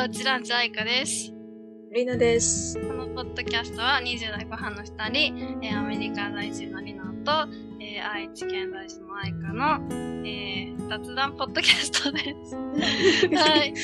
[0.00, 1.30] はうちランチ愛花です。
[1.92, 2.80] リナです。
[2.80, 12.56] このポッドキャストは20代後半の2人、えーアメリカ在住のリナと、えー愛知県在住の愛花の、えー雑談ポッドキャストです。
[13.36, 13.74] はい。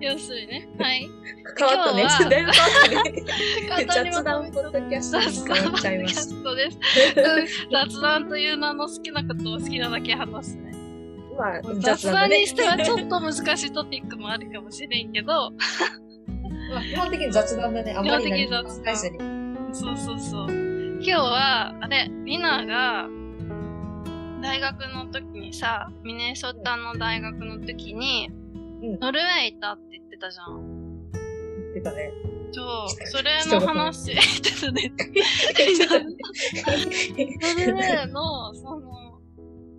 [0.00, 0.68] 要するにね。
[0.76, 1.08] はい。
[1.56, 2.02] 変わったね。
[2.02, 4.10] 今日はだいぶ変わったね。
[4.12, 6.22] 雑談ポッドキャストに変わっちゃいます。
[6.24, 6.78] ストです。
[7.16, 10.69] うん雑談という名の好きなことを好きなだけ話すね。
[11.40, 15.56] まあ、雑談にしてはちょっっと難しいトピックもあるかもしれんけど、と。
[16.70, 17.92] まあ基本的に雑談だね。
[17.92, 19.18] あんまり何も基本的に雑談考えずに。
[19.74, 20.50] そうそうそう。
[20.50, 23.08] 今日は、あれ、リナが、
[24.42, 31.10] 大学の時にさ、ミネソタの大学の時に、うんノルウェー行ったって言ってたじゃん。
[31.12, 32.12] 言ってたね。
[32.52, 34.92] そう、 それの話、言 ってたね。
[37.56, 39.20] ノルウェーの、その、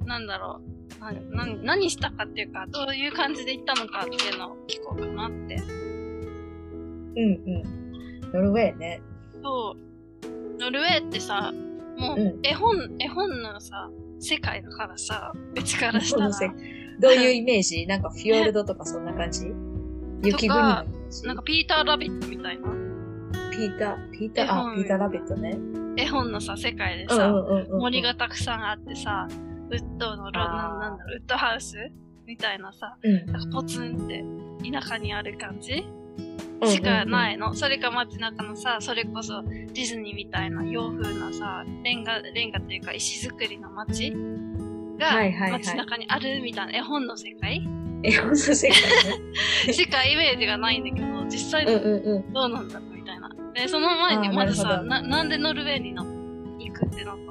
[0.06, 5.56] なんだろう、なな何したかっていうか、どういう感じで行ったのかっていうのを聞こうかなって。
[5.56, 7.58] うんう
[8.28, 8.32] ん。
[8.34, 9.02] ノルウェーね。
[9.44, 10.60] そう。
[10.60, 11.52] ノルウェーってさ、
[11.98, 16.30] もうう絵本、絵本のさ、世界だからさ、うちからしたら。
[17.00, 17.86] どういうイメージ？
[17.88, 19.48] なんかフィヨルドとかそんな感じ？
[20.24, 22.70] 雪国なんかピーター・ラビットみたいな。
[23.52, 25.58] ピーター、ピーター、あ、ピーターラビットね。
[25.98, 27.80] 絵本のさ、世界でうんさ、うんうんうん。
[27.80, 29.28] 森がたくさんあってさ、
[29.72, 31.78] ウッドのロ、なんなんだろう、ウッドハウス
[32.26, 33.26] みたいなさ、うん。
[33.26, 34.24] なんかポツンって
[34.72, 35.74] 田舎にある感じ？
[35.74, 37.56] うんしかないの？
[37.56, 44.14] それか街中のさ、それこそディズニーみたいな洋風なさ、レンガ、レンガっていうか石造りの街？
[45.00, 45.16] が
[45.50, 47.68] 街中にあるみたいな絵本の世界？
[48.04, 48.80] 絵本の世界
[49.68, 49.74] ね。
[49.74, 51.66] しかイメージがないんだけど、実際。
[51.66, 51.80] どう
[52.50, 53.30] なんだろうみたいな。
[53.56, 57.31] で、その前にまずさ、なななんでノルウェーにな行くってなった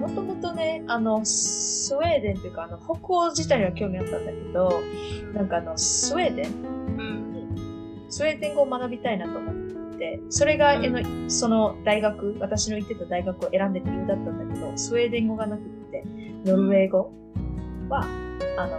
[0.00, 4.80] もともとね、あの、スウェーデンっていうか、あの、北欧自体には興味あったんだけど、
[5.34, 8.06] なんかあの、スウェーデンうん。
[8.08, 11.30] スウェーデン語を学びたいなと思って、それが、うん。
[11.30, 16.02] その大学、私の行ってた大学を選んでる理由だったんだけど、スウェーデン語がなくって、
[16.46, 17.12] ノルウェー語
[17.90, 18.06] は、
[18.56, 18.78] あの、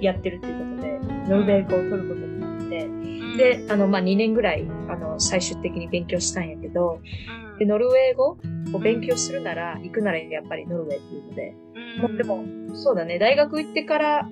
[0.00, 0.98] やってるっていうことで、
[1.28, 8.38] ノルウェー語を取ることになって、うん、で、あの、まあ、2年ぐらい、あの、最終的に勉強したんやけど、うん、で、ノルウェー語
[8.74, 11.54] を勉強するなら、行くならやっぱりノルウェーっていうので、
[11.96, 14.28] うん、もうでも、そうだね、大学行ってから、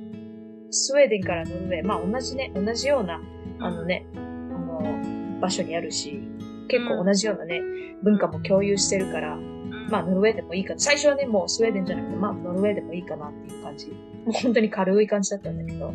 [0.71, 3.21] スウェーデンからノルウェー、まあ同じね、同じような、
[3.59, 6.21] あのね、あの、場所にあるし、
[6.69, 7.61] 結構同じようなね、
[8.03, 13.89] 文化も共有してるから、うん、まあノルウェーでもいいか、最初はね、もうスウェーデンじゃなくて、まあノルウェーでもいいかなっていう感じ。
[13.89, 13.95] も
[14.29, 15.93] う本当に軽い感じだったんだけど、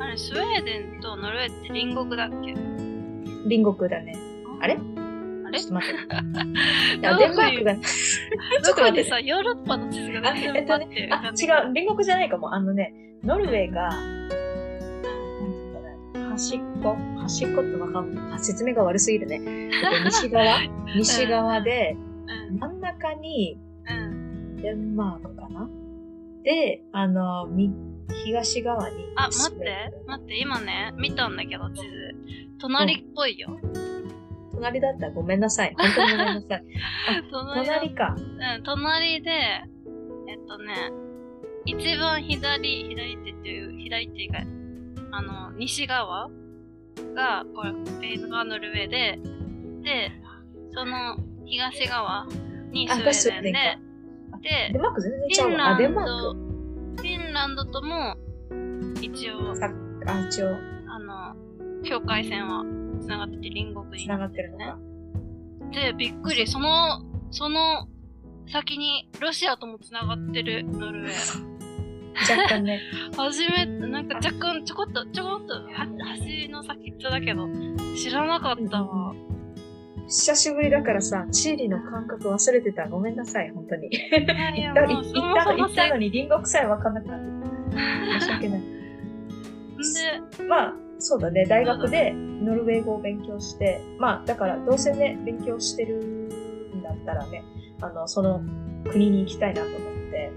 [0.00, 2.54] あれ、スウェーデンとノルウェーって隣国だっけ？
[3.48, 4.16] 隣国だね。
[4.60, 4.78] あれ？
[5.46, 5.98] あれちょっと待って。
[7.00, 7.78] デンマークが、ち
[8.60, 8.92] ょどっと待って。
[8.92, 11.32] こにさ、ヨーロッパの地図があ、全えっと然待ってね、あ、違う、
[11.74, 12.54] 隣国じゃないかも。
[12.54, 12.92] あのね、
[13.24, 13.90] ノルウェーが、
[16.30, 16.96] 端っこ？
[17.18, 18.32] 端っこってわかんない。
[18.34, 19.40] あ説明が悪すぎるね。
[19.46, 20.58] えっと、西側？
[20.96, 21.96] 西側で、
[22.50, 23.58] うん、真ん中に
[23.88, 24.56] うん。
[24.56, 25.68] デンマークかな？
[26.44, 27.70] で、あの、み、
[28.24, 28.96] 東側に。
[29.16, 31.86] あ、待って、待って、今ね、見たんだけど、地図。
[32.60, 33.58] 隣っぽいよ。
[34.56, 35.74] 隣だったらごめんなさい。
[35.78, 36.64] 本当にごめんなさい。
[37.30, 38.16] 隣か。
[38.16, 39.64] うん、隣で、え
[40.34, 40.74] っとね、
[41.66, 44.40] 一番左、左手っていう、左手が、
[45.12, 46.30] あの、西側
[47.14, 47.70] が、これ、
[48.10, 49.18] えーがノルウェーで、
[49.82, 50.12] で、
[50.72, 52.26] その東側
[52.70, 55.68] にスウェーデンでェーデンマーク全然フちゃうわ。
[55.70, 56.46] あ、ィンランド、デンマーク。
[56.96, 58.16] フィンランドとも、
[59.02, 59.70] 一応、さ
[60.06, 60.48] あ、一応、
[60.88, 61.36] あの、
[61.82, 62.64] 境界線は
[63.00, 64.78] 繋がってて隣国に繋がってるのか。
[65.72, 66.46] で、びっくり。
[66.46, 67.88] その、その
[68.48, 71.56] 先にロシアとも繋がってるノルウェー。
[72.30, 72.80] 若干ね。
[73.16, 75.86] 初めて、なんか若干ちょこっと、ちょこっと、は
[76.46, 77.48] 橋の先っちょだけど、
[77.94, 79.14] 知らなかったわ。
[80.08, 82.88] 久しぶりだからさ、チーリの感覚忘れてた。
[82.88, 83.88] ごめんなさい、本当に。
[83.88, 83.90] い
[84.26, 88.20] やいや、 行った、の、行ったせのに隣国さえ分かんなくなってた。
[88.20, 88.60] 申し訳ない。
[90.38, 95.96] で、まあ、そうだね、大学でノルウェー語を勉強して、まあ、だからどうせね、勉強してる
[96.74, 97.44] んだったらね、
[97.80, 98.40] あの、その
[98.90, 100.32] 国に行きたいなと思って、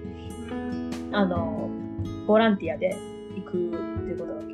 [1.12, 1.70] あの、
[2.28, 2.96] ボランティアで
[3.36, 4.54] 行くっていうことだけ？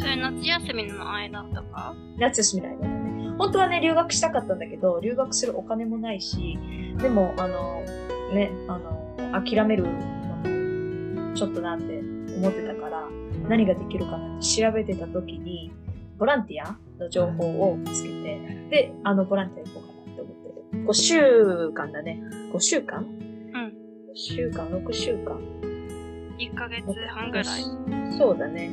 [0.00, 1.94] それ夏休みの間とか？
[2.18, 3.34] 夏休みの間でね。
[3.38, 6.58] 本当はね、留学したかったんだけど、留学するお金もないし、
[6.98, 7.82] でも、あの、
[8.34, 11.98] ね、あの、諦めるのも、ちょっとなって
[12.36, 13.08] 思ってたから、
[13.48, 15.72] 何ができるかなって調べてた時に、
[16.18, 18.40] ボランティアの情報を見つけて、
[18.70, 20.84] で、あの、ボランティア行こうかなって思ってる。
[20.86, 22.20] 5週間だね。
[22.52, 23.02] 5週間？
[23.02, 23.72] うん。
[24.12, 25.40] 5週間、6週間
[26.38, 27.62] ？1ヶ月半ぐらい。
[28.18, 28.70] そうだね。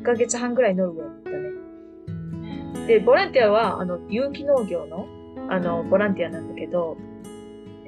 [0.00, 2.86] 1ヶ月半ぐらいノルウェーに行ったね。
[2.86, 5.08] で、ボランティアは、あの、有機農業の、
[5.48, 6.96] あの、ボランティアなんだけど、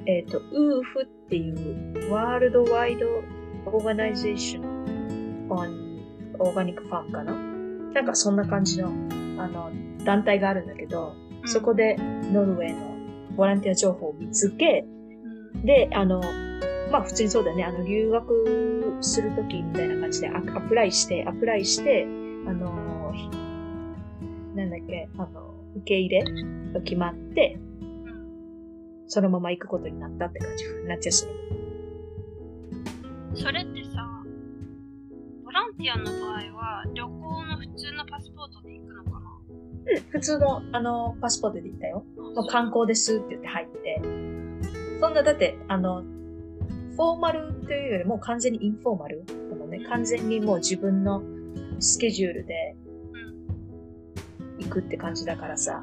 [0.07, 3.07] えっ、と、ウーフっていう、ワールドワイド
[3.67, 5.88] オーガナイゼーション on
[6.38, 7.32] オーガニックファームかな？
[7.94, 9.70] なんかそんな感じの、あの、
[10.05, 11.14] 団体があるんだけど、
[11.46, 14.85] そこでノルウェーのボランティア情報を見つけ、
[15.55, 15.64] うん。
[15.64, 16.20] で、あの、
[16.90, 22.06] まあ普通にそうだね、あの、留学するときみたいな感じでアアプライして、アプライして、
[22.46, 23.29] あの、ひ
[24.56, 26.23] なんだっけ、あの、受け入れ
[26.73, 29.05] が決まって、うん。
[29.06, 30.64] そのまま行くことになったって感じ。
[30.87, 31.26] 夏休
[33.32, 33.38] み。
[33.41, 33.88] それってさ、
[35.49, 39.19] ボランティアの場合は旅行の普通のパスポートで行くのかな？
[39.87, 42.05] うん、普通の、あの、パスポートで行ったよ。
[42.19, 42.47] もう。
[42.49, 44.03] 観光ですって言って入って。
[45.00, 49.25] そんな、だって、あの、フォーマルというよりも完全にインフォーマル。
[49.50, 51.23] あのね、完全にもう自分の
[51.79, 52.77] スケジュールで
[54.59, 55.83] 行くって感じだからさ、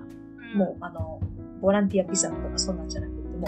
[0.53, 0.59] うん。
[0.59, 1.19] もう、あの、
[1.59, 3.47] ボランティアビザとかそんなんじゃなくて、も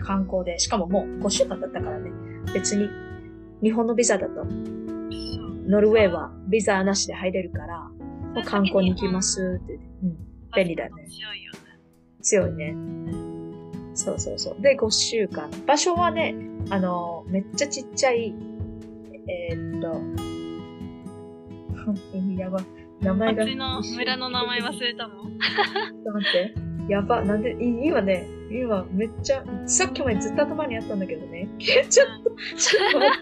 [0.00, 2.10] う観光で、しかももう5週間だったからね、
[2.52, 2.90] 別に
[3.62, 4.44] 日本のビザだと、
[5.66, 7.80] ノルウェーはビザなしで入れるから、
[8.34, 10.16] もう観光に行きますってうん、
[10.54, 11.58] 便利だね強いよね。
[12.22, 12.76] 強いね。
[13.94, 14.62] そうそうそう。
[14.62, 15.50] で、5週間。
[15.66, 16.34] 場所はね、
[16.70, 18.34] あの、めっちゃちっちゃい、
[19.28, 19.88] えーっと、
[22.38, 22.60] やば。
[23.00, 23.44] 名前が。
[23.44, 25.14] 町の村の名前忘れたの？
[25.14, 25.28] ちょっ
[26.04, 26.92] と待って。
[26.92, 27.22] やば。
[27.22, 31.48] なんで、い今ね、今めっちゃ、さっきまでずっと頭にあったんだけどね。
[31.58, 33.12] ちょっと、ちょっと待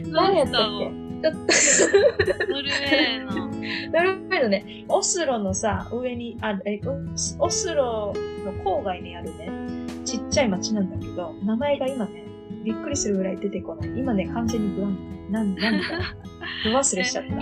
[0.00, 0.10] って。
[0.10, 1.05] 何やったっけ？
[1.22, 1.38] ちょっと、
[2.52, 3.46] ノルウェーの。
[3.46, 8.12] ノルウェーのね、オスロのさ、上に、あ、え、うオスロ
[8.44, 9.50] の郊外にあるね、
[10.04, 12.24] ちっちゃい町なんだけど、名前が今ね、
[12.64, 13.90] びっくりするぐらい出てこない。
[13.96, 15.16] 今ね、完全にブランク。
[15.30, 15.80] なん、 なんだ
[16.64, 17.36] ど忘れしちゃった。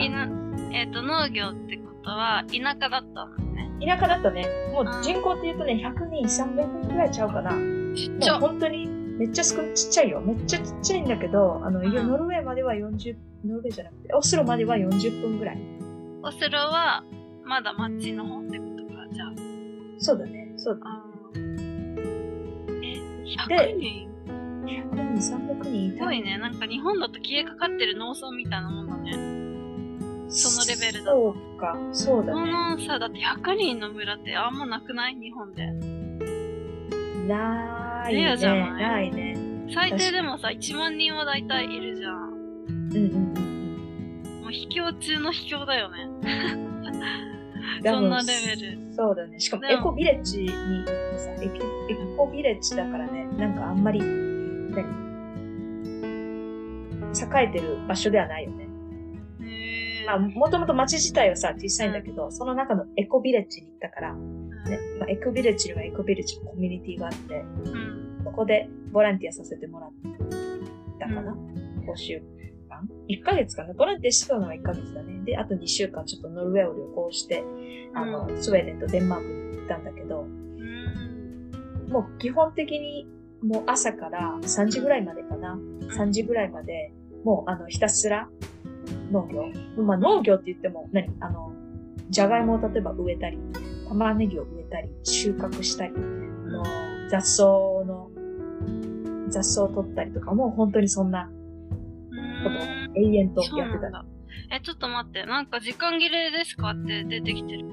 [0.72, 3.70] えっ、と、農業ってことは田舎だったのね。
[3.84, 4.46] 田舎だったね。
[4.72, 7.52] もう人口って言うとね、100人、300人ぐらいちゃうかな。
[7.94, 8.38] ちっちゃ。
[8.38, 8.88] 本当に、
[9.18, 10.20] めっちゃ少ちっちゃいよ。
[10.20, 13.16] めっちゃちっちゃいんだけど、あの、うんノルウェーまでは40、
[13.46, 15.58] ノルウェーじゃなくて、オスロまでは40分ぐらい。
[16.22, 17.04] オスロは
[17.44, 19.32] まだ町の方ってことか、じゃあ。
[19.98, 20.52] そうだね。
[20.56, 20.86] そうだ
[22.82, 24.08] え、100人
[24.64, 25.98] ？100人、300人いた？
[25.98, 26.38] すごいね。
[26.38, 29.12] なんか日本だと消えかかってる農村みたいなもんだね。
[30.28, 32.50] そのレベルだとそうか、そうだこね。
[32.50, 35.14] のさ、だって100人の村ってあんまなくない？
[35.14, 35.70] 日本で。
[37.28, 38.24] ないね。
[38.24, 39.36] レアじゃないないね。
[39.72, 42.14] 最低でもさ、1万人は大体いるじゃん。
[42.68, 43.44] うんうんうん
[44.42, 46.04] もう秘境中の秘境だよね。
[46.04, 46.08] う
[46.90, 46.94] ん。
[47.82, 48.78] そんなレベル。
[48.94, 49.40] そうだね。
[49.40, 50.54] しかもエコビレッジにさ、
[51.42, 51.48] エ
[52.16, 55.04] コビレッジだからね、なんかあんまり、何？
[57.14, 58.63] 栄えてる場所ではないよね。
[60.04, 68.20] まあ、もともと街自体はさ、小さいんだけど、その中のエコビレッジに行ったから、ね、まあ、エコビレッジにはエコビレッジのコミュニティがあって、うん。
[68.24, 69.90] そこでボランティアさせてもらっ
[70.98, 71.36] たかな、う
[71.86, 72.22] ?5 週
[72.68, 75.22] 間 ?1 ヶ月かなボランティアしてたのは1ヶ月だね。
[75.24, 77.44] で、あと2週間ちょっとノルウェーを旅行して、
[77.94, 81.88] あの、スウェーデンとデンマークに行ったんだけど、うん。
[81.90, 83.06] もう基本的に
[83.42, 85.58] もう朝から3時ぐらいまでかな
[85.96, 86.92] ?3 時ぐらいまで、
[87.24, 88.28] もうあの、ひたすら
[89.10, 89.46] 農業。
[89.82, 91.08] まあ農業って言っても、何？
[91.20, 91.52] あの、
[92.10, 93.38] じゃがいもを例えば植えたり、
[93.88, 96.64] 玉ねぎを植えたり、収穫したり、の
[97.10, 98.10] 雑草の、
[99.28, 101.28] 雑草を取ったりとかも本当にそんな
[102.42, 104.04] ことをうん永遠とやってた。
[104.52, 105.24] え、ちょっと待って。
[105.24, 106.70] なんか時間切れですか？
[106.70, 107.64] って出てきてる。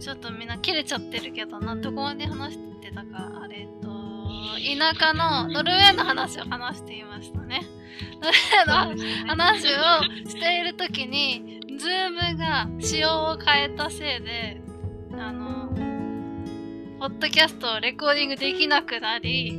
[0.00, 7.60] ちょっとみんな切れちゃってるけどな、どこまで話してたか、あれと、田舎のノルウェーの話を話していましたね。
[8.66, 8.94] の
[9.26, 14.60] 話をしているときに、ズームが仕様を変えたせいで、
[15.18, 15.62] あの、
[17.00, 19.58] ポッドキャストをレコーディングできなくなり、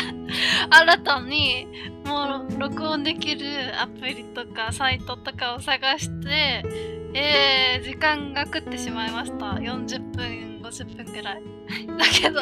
[0.70, 1.66] 新たに
[2.04, 6.62] もう録音できるアプリとかサイトとかを探して、
[7.14, 9.52] えー、時間が食ってしまいました。
[9.54, 11.42] 40分、50分くらい？
[11.86, 12.40] だけど、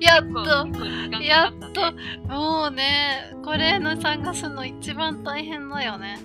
[0.00, 1.92] やっと、やっと、
[2.28, 6.18] もうね、これの探すの一番大変だよね。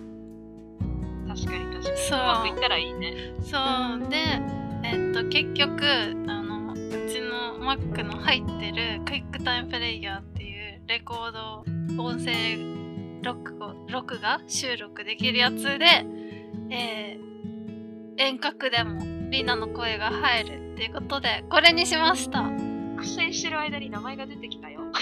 [1.28, 1.98] 確かに確かに。
[1.98, 3.14] そううまくいったらいいね。
[3.42, 4.18] そうで、
[4.84, 5.84] えっと、結局
[6.28, 6.76] あのう
[7.10, 11.64] ちの Mac の入ってる QuickTime Player っていうレコード
[12.02, 12.34] 音声
[13.24, 16.06] 録を録画収録できるやつで、
[16.70, 17.28] えー
[18.20, 19.00] 遠隔でも
[19.30, 22.44] リナの声が入るっていうことでこれにしました。
[22.98, 24.82] 苦戦してる間に名前が出てきたよ。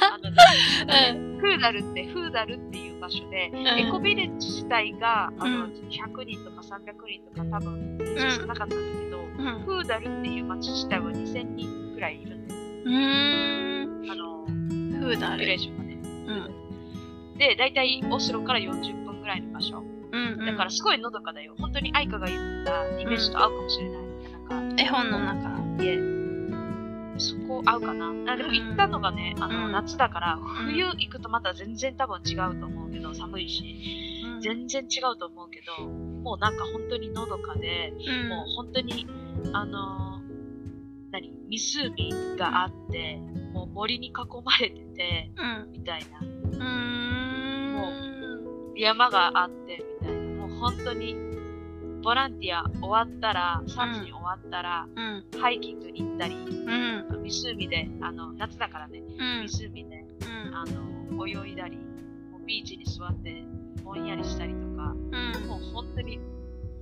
[0.00, 7.98] あのねうん、フーダルって、フーダルっていう場所で、うんエコビレッジ自体が、あの、うん100人とか300人とか多分、
[8.38, 9.62] 少なかったんだけど、うん。
[9.64, 12.60] フーダルっていう町自体は2000人くらいいるんだよ。
[12.84, 14.10] うーん。
[14.10, 15.40] あの、フーダル。
[15.40, 15.94] ビレッジまで。
[15.94, 17.38] うん。
[17.38, 19.82] で、大体オスロから40分ぐらいの場所。
[20.46, 21.54] だからすごいのどかだよ。
[21.58, 24.02] 本当に愛花が言ってたイメージと合うかもしれない。
[24.48, 25.76] なんか、絵本の中。
[25.82, 25.98] で、
[27.18, 28.32] そこ合うかな。
[28.32, 33.62] あでも行ったのがね、あの、うん夏だから、冬行くとまた全然多分違うと思うけど、寒いし、
[34.24, 39.06] うん全然違うと思うけど、もうなんか本当にのどかで、うんもう本当に、
[39.52, 40.24] あのー
[41.14, 43.20] 何湖があって、
[43.52, 44.12] もう森に囲
[44.44, 45.72] まれてて、うん。
[45.72, 46.18] みたいな。
[46.18, 46.64] うー
[48.72, 48.74] ん。
[48.76, 50.23] 山があって、みたいな。
[50.60, 51.16] 本当に、
[52.02, 55.24] ボランティア終わったら、3時に終わったら、うん。
[55.40, 57.22] ハイキングに行ったり、うん。
[57.22, 59.42] 湖で、あの、夏だからね、うん。
[59.42, 60.04] 湖で、
[60.46, 60.54] うん。
[60.54, 61.78] あの、泳いだり、
[62.46, 63.42] ビーチに座って、
[63.82, 65.48] ぼんやりしたりとか、うん。
[65.48, 66.18] もう本当に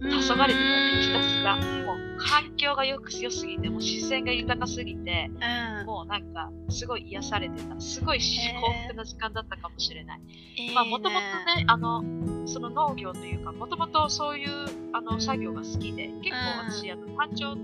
[0.02, 1.54] 黄昏れてたね、ひたすら。
[1.54, 5.86] うんもう環境がよく良すぎて、もう自然が豊かすぎて、うん。
[5.86, 7.80] もうなんか、すごい癒されてた。
[7.80, 8.54] すごい幸
[8.86, 10.20] 福な時間だったかもしれない。
[10.56, 12.02] いいねまあ、もともとね、あの、
[12.46, 14.48] その農業というか、もともとそういう、
[14.92, 17.56] あの、作業が好きで、結構私、あの、単調、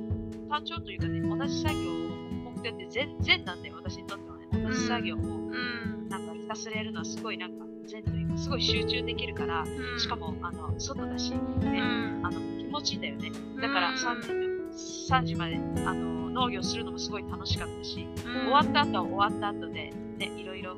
[0.50, 6.08] 単調というかね、同じ作業を目的って全、全なんで、私にとってはね、同じ作業を、うん。
[6.08, 10.00] なんかひたすらやるのはすごいなんか、全というか、すごい集中できるから、うん。
[10.00, 12.26] しかも、あの、外だし、うね、ん。
[12.26, 13.30] あの、気持ちいいんだよね。
[13.60, 14.34] だから、3時の、
[14.72, 20.76] 3時まで、あの、農業するのもすごい楽しかったし、終わった後は終わった後で、ね、いろいろ、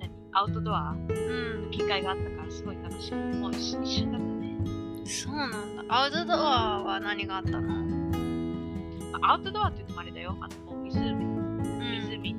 [0.00, 1.70] 何、アウトドア、うん。
[1.70, 4.56] 機会があったからすごい楽しくて、もう一一瞬だったね。
[5.04, 5.84] そうなんだ。
[5.88, 7.68] アウトドアは何があったの？
[9.20, 10.36] あアウトドアって言ってもあれだよ。
[10.40, 11.62] あの、湖、うん。
[11.80, 12.38] 湖に行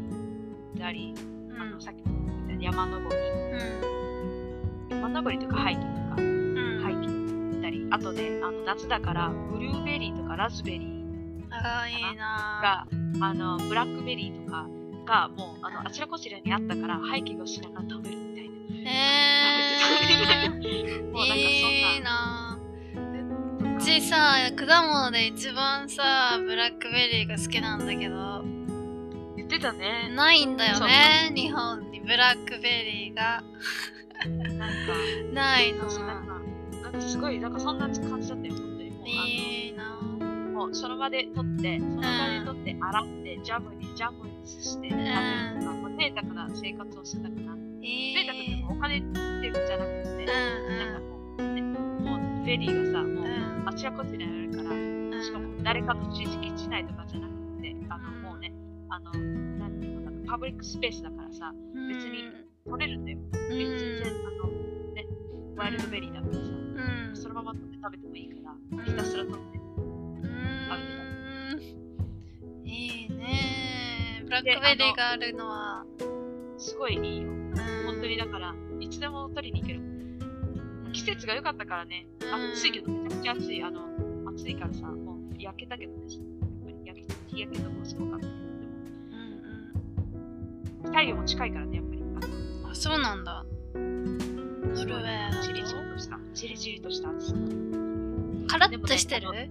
[0.78, 1.14] ったり、
[1.58, 1.82] あの、うん。
[1.82, 2.23] さっきも
[2.64, 3.22] 言ったように山登り、
[4.90, 6.82] 山登りとかハイキングか、うん。
[6.84, 11.04] ハイキング行ったり、あとね、あの、夏だから、ブルーベリーとかラズベリー
[11.52, 12.60] ああ、いいな。
[12.62, 12.88] が、
[13.28, 14.68] あの、ブラックベリーとか
[15.06, 18.54] が、もう、あの、あちらこちらにあったから、ハイキングをしながら食べるみたいな。
[18.86, 22.60] えもうなんかー、いいな。
[23.78, 28.44] うちさ、果物で一番さ、ブラックベリーが好きなんだけど、
[29.36, 30.12] 言ってたね。
[30.16, 31.92] ないんだよね、日本。
[31.92, 33.44] にブラックベリーが。
[34.30, 34.94] なんか、
[35.34, 35.90] ないの。
[35.90, 36.42] そうなんか、
[36.82, 38.92] なんかすごい、なんかそんな感じだったよ、本当に。
[38.92, 39.94] もう、いいな
[40.54, 45.06] もうその場で取って、その場で取って、洗って、ジャムに、ジャムにして食べる
[45.60, 47.58] とか、もう贅沢な生活をしてたかな。
[47.82, 58.54] いい贅沢ってもお金使ってるんじゃなくて、うんなんかもう、ね、もうベリーがさ、もう、うんあちらこちらにあるから、うんしかも誰かの敷地内とかじゃなくて、あの、もうね、
[58.90, 59.12] あの、
[60.34, 61.88] パブリックスペースだからさ、うん。
[61.90, 62.24] 別に
[62.68, 63.20] 取れるんだよ。
[63.20, 63.50] うん。
[63.52, 64.50] 全然、あの、
[64.96, 65.06] ね、
[65.56, 66.44] ワイルドベリーだからさ、う
[67.12, 67.16] ん。
[67.16, 68.84] そのまま取って食べてもいいから、うん。
[68.84, 69.60] ひたすら取って。
[69.60, 69.62] う
[72.64, 72.68] ん。
[72.68, 74.24] いいね。
[74.26, 75.86] ブラックベリーがあるのは、
[76.58, 77.28] すごいいいよ。
[77.28, 77.54] うん。
[77.86, 79.82] 本当にだから、いつでも取りに行ける。
[80.94, 82.34] 季節が良かったからね、うん。
[82.54, 83.62] 暑いけど、めちゃくちゃ暑い。
[83.62, 83.82] あの、
[84.32, 88.43] 暑いからさ、もう焼けたけどね、やっぱり焼け日焼けとかもすごかった
[90.86, 92.04] 太陽も近いからね、やっぱり。
[92.72, 97.36] あそうなんだノルウェーじりじりとした、じりじりとした暑さ。
[98.48, 99.50] カラッとしてる、で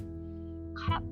[0.74, 1.02] から、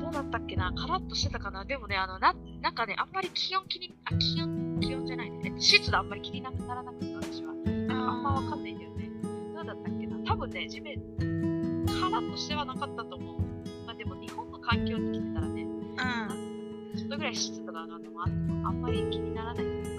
[0.00, 0.72] どうだったっけな？
[0.72, 1.64] カラッとしてたかな？
[1.64, 5.40] でもね、あの、な、なんかね、あんまり気温気に、あ、気温、気温じゃないね。
[5.44, 7.52] えっと、湿度あんまり気にならなくて、私は。
[7.54, 9.10] なんかあんまわかんないんだよね。
[9.54, 10.16] どうだったっけな？
[10.24, 11.00] 多分ね、地面、
[12.00, 13.38] カラッとしてはなかったと思う。
[13.86, 16.47] まあでも、日本の環境に来てたらね、うん
[17.08, 19.90] ちょっとぐらい湿度が上がってもあっても、あんまり気にならないというか、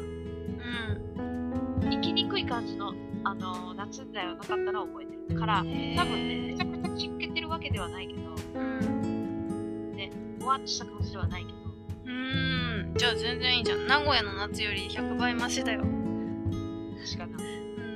[1.89, 5.95] 生きにくい感じの、あの夏ではなかったのは覚えてるから、多分ね、
[6.51, 8.19] めちゃくちゃ湿気てるわけではないけど、
[8.53, 8.69] うん。
[10.39, 11.57] もわっとした感じではないけど、
[12.05, 12.93] うん。
[12.95, 13.87] じゃあ全然いいじゃん。
[13.87, 15.89] 名古屋の夏より100倍マシだよ、確
[17.17, 17.39] かな。
[17.39, 17.41] う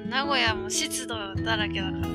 [0.08, 2.08] ん、名古屋も湿度だらけだからね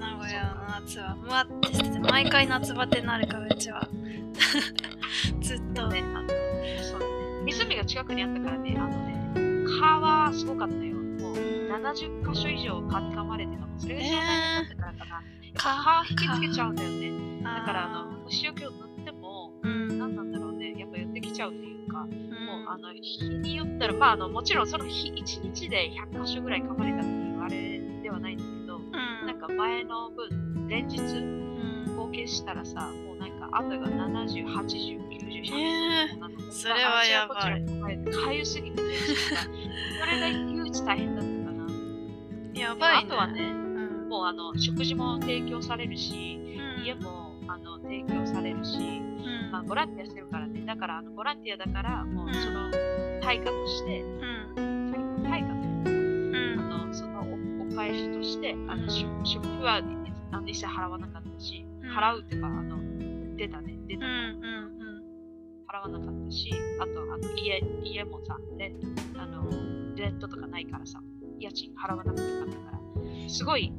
[0.00, 3.06] 名古屋の夏はむわってしてて毎回夏バテに。
[3.06, 3.86] なるからうちは
[5.40, 6.28] ずっとね、あの、
[6.82, 7.12] そうだね。
[7.44, 10.94] 湖が近くにあったからね、あのね、蚊はすごかったよ。
[10.94, 13.80] もう、70箇所以上蚊に噛まれてたもん。
[13.80, 15.22] それが一番大変だったからかな。
[15.54, 17.42] 蚊蚊引きつけちゃうんだよね。
[17.42, 30.98] だだから、あの、虫除けを塗っても、うん何なんだろうね、やっぱ寄ってきちゃうっていうか、もう、うんあの、日によったら、まあ、あの、もちろんその日、1日で100箇所ぐらい噛まれたっていうあれではないんだけど、うんなんか前の分、連日、
[32.12, 38.94] うん合計したらさ、もうなんか、後が70、80、90、100、えーもうなんかそれはやばいかゆすぎてね、
[39.98, 42.60] それが憂日大変だったかな。
[42.60, 43.06] やばいね。
[43.06, 44.08] あとはね、うん。
[44.10, 49.50] もうあの食事も提供されるし、うん家もあの提供されるし、うん。
[49.52, 52.70] まあ、ボランティアしてるからね、だからあのボランティアだから、もうその
[53.22, 54.06] 対価として、う
[54.60, 55.22] ん。
[55.24, 56.72] 対価というかうん。
[56.72, 58.90] あのそのおお返しとして、あの
[59.24, 59.80] 食は
[60.32, 61.21] あの一切払わなかった
[61.92, 64.36] 払うっていうか、あの出たね、出たからうん。
[64.36, 65.02] うん。
[65.68, 68.80] 払わなかったし、あとあの家家もさレン
[69.16, 69.50] あの、
[69.96, 71.00] レントとかないからさ、
[71.38, 73.72] 家賃払わなくてよかったから、すごい、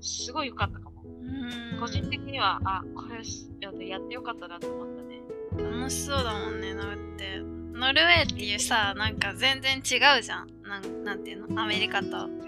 [0.00, 1.02] すごい良かったかも。
[1.04, 1.80] うん。
[1.80, 5.22] 個人的には、あ、これすやってやってよかったなと思ったね。
[5.58, 7.40] 楽しそうだもんねだって
[7.72, 11.62] ノルウェーっていうさなんか全然違うじゃんなんなんていうの？
[11.62, 12.26] アメリカと。
[12.26, 12.46] うん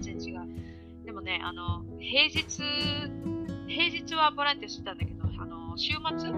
[0.00, 1.04] 全然違う。
[1.04, 2.62] でもね、あの、平日、
[3.70, 6.30] 平日はボランティアしてたんだけど、あの、週末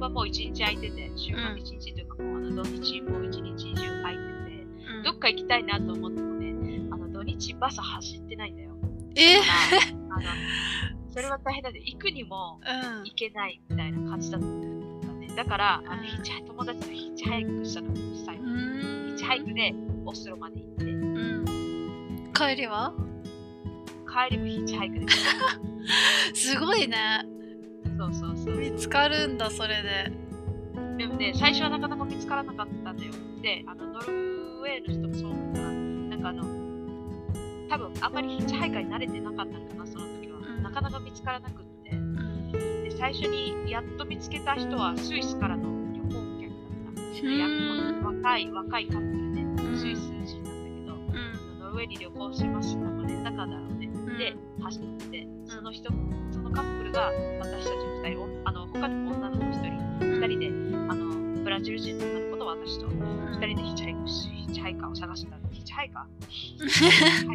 [0.00, 4.66] はもう一日空いてて、週末うん一日というか、もうあの土日も一日中空いてて、
[4.96, 5.02] うん。
[5.04, 8.70] どっか行きたいなと思ってもね、あの、土日バス走ってないんだよ。
[9.16, 9.46] えだか
[10.10, 10.26] らあの、
[11.10, 13.04] それは大変だって、行くにもうん。
[13.04, 15.28] 行けないみたいな感じだったんだね。
[15.36, 16.06] だから、あの、うん。
[16.06, 18.44] ヒッ友達とヒッチハイクしたの、最後。
[18.44, 18.56] うヒん。
[19.14, 19.74] ッチハイクで
[20.06, 22.32] オスロまで行って、うん。
[22.34, 23.07] 帰りは？
[24.08, 25.06] 帰りもヒッチハイクで。
[26.34, 26.96] すごいね
[27.98, 28.56] そうそうそう。
[28.56, 30.12] 見つかるんだそれで
[30.96, 33.12] でもね、最初はなかなか見つからなかったんだよ。
[33.40, 36.42] で、あの、ノルウェーの人もそうだから、なんかあの、
[37.68, 40.38] 多分あんまりヒッチハイカーに慣れてなかったのかな、その時は。
[40.38, 41.90] うんなかなか見つからなくって。
[41.90, 45.62] うんで、最初にやっと見つけた人はスイスからの
[45.92, 46.10] 旅行
[46.40, 47.28] 客だった。
[47.30, 53.77] やっと若い、若いカップルで、んスイス人なんだけど、うんノルウェーに旅行します多分レンタカーだろう
[54.18, 55.90] で、走って、その人、
[56.32, 57.10] そのカップルが
[57.40, 59.70] 私たち二人、おあの、他にも女の子一人、
[60.00, 60.46] 二人で、
[60.90, 65.48] あの、ブラジル人の女の子と私と、二人でヒッチハイクし、ヒッチハイカーを探してたの。
[65.50, 67.28] ヒッチハイカー？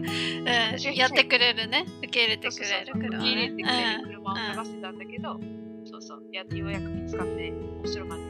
[0.83, 0.95] うん。
[0.95, 1.85] やってくれるね。
[1.99, 3.47] 受け入れてくれる車ね。
[3.55, 5.39] てくれる車を探してたんだけど、
[5.85, 8.21] そうそう、やようやく見つかって、お城まで、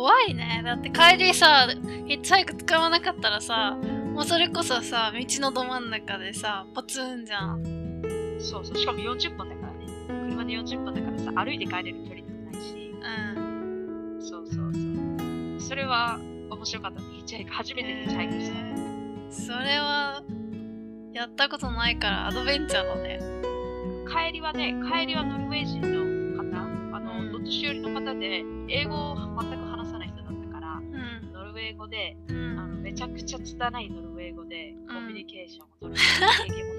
[0.00, 1.68] 怖いねだって帰りさ
[2.06, 3.76] ヒッチハイク使わなかったらさ
[4.14, 7.80] もうそれこそさ道のど真ん中でさポツンじゃん
[8.40, 9.86] そうそう、しかも40分だからね。
[10.30, 14.78] 車で40分だからさ、歩いて帰れる距離でもないし、うんそうそうそ
[15.58, 15.60] う。
[15.60, 16.18] それは
[16.50, 17.06] 面白かったね。
[17.16, 18.58] ヒッチハイク、初めてヒッチハイクした。
[18.58, 18.80] えー
[19.30, 20.24] それは
[21.12, 23.20] やったことないからアドベンチャーだね
[24.08, 32.58] 帰りはね、帰りはノルウェー人の方、あの、うんお年寄りの方で、英語を全くェー語で、うん。
[32.58, 34.86] あのめちゃくちゃ拙いノルウェー語でん。
[34.86, 36.00] コミュニケーションを取る。
[36.00, 36.72] 経験も。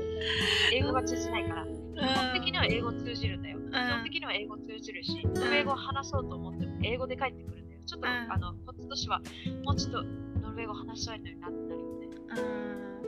[0.73, 3.57] 英語が通じないから、基本的には英語通じるんだよ。
[3.59, 7.81] 基本的には英語通じるし、ノルウェー語を話そうと思っても英語で帰ってくるんだよ。
[7.85, 8.13] ちょっと、うん。
[8.13, 9.19] あの、こっちとしては、
[9.63, 10.03] もうちょっと
[10.41, 12.07] ノルウェー語話したいのになってなるよね。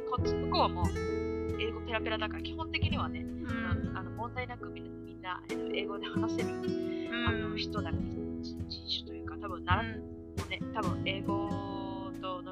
[0.10, 0.86] こっち、向こうはもう、
[1.62, 3.26] 英語ペラペラだから、基本的にはね、
[3.96, 5.44] あの問題なくみんなみんな
[5.74, 6.50] 英語で話せる、
[7.28, 8.00] あの人だ人
[8.90, 11.73] 種というか、多分習ってもね、多分英語と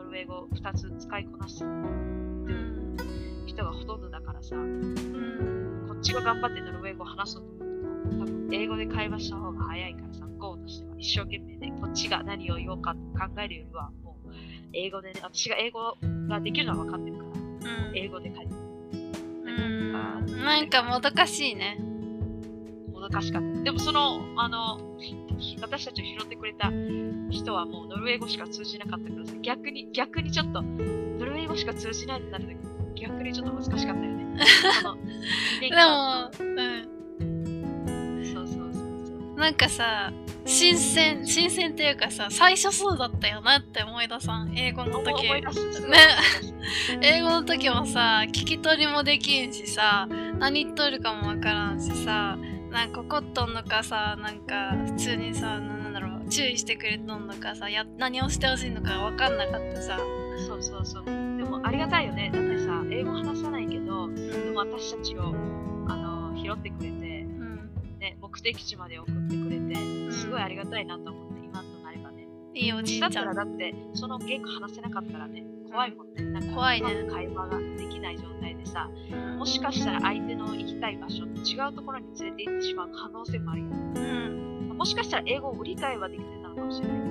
[0.01, 1.63] ノルウェー語2つ使いこなす。
[1.63, 2.97] うん。
[3.45, 5.85] 人がほとんどだからさ、うん。
[5.87, 14.29] こっちが頑張ってノルウェー語を話そうと思っても、多分英語で会話した方が早いからさ、向こうとしては一生懸命ね、こっちが何を言おうか考えるよりは、もう
[14.73, 15.95] 英語でね、私が英語
[16.27, 17.97] ができるのは分かってるから、うん。
[17.97, 19.91] 英語で書いてうん。
[19.91, 21.77] なんかもどかしいね。
[22.91, 23.61] もどかしかった。
[23.63, 25.15] でもその、あの、ひ
[25.61, 26.69] 私たちを拾ってくれた
[27.29, 34.37] 人はもうノルウェー語しか通じなかったからさ、逆に、逆にちょっと、ノルウェー語しか通じないってなると逆にちょっと難しかったよね。
[35.59, 36.43] ででもう
[37.23, 38.25] ん。
[38.25, 39.39] そうそうそうそう。
[39.39, 40.13] なんかさ
[40.45, 44.53] 新鮮新鮮っていうかさ最初そうだったよなって思い出さん。
[44.55, 45.23] 英語の時。
[45.23, 45.39] ね。
[47.01, 50.07] 英語の時もさ聞き取りもできんしさ
[50.39, 52.37] 何言っとるかもわからんしさ
[52.71, 59.99] なんか怒っとんのかさなんか普通にさなんだろう注意してくれとんのかさや何をしてほしいのかわかんなかったさ
[60.47, 61.05] そうそうそう。
[61.05, 61.11] で
[61.43, 62.31] もありがたいよね。
[62.33, 65.33] だってさ、英語話さないけど、でも私たちを、
[65.87, 72.27] あの、拾ってくれて、うんね、目的地まで送ってくれて、すごいありがたいなと思って、今となればね。
[72.53, 76.23] いいおじいだったちゃんらだって、その言語話せなかったらね、怖いもんね。
[76.25, 83.67] なんか怖いね会話ができない状態でさ、うんもしかしたら相手の行きたい場所、違うところに連れて行ってしまう可能性もあるよ。
[83.67, 87.01] うんもしかしたら英語を理解はできてたのかもしれない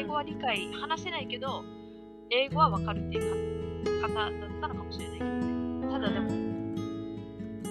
[0.00, 1.64] 英語は理解、話せないけど、
[2.30, 5.92] 英語はわかるっていうか方だったのかもしれないけどね。
[5.92, 6.30] ただでも、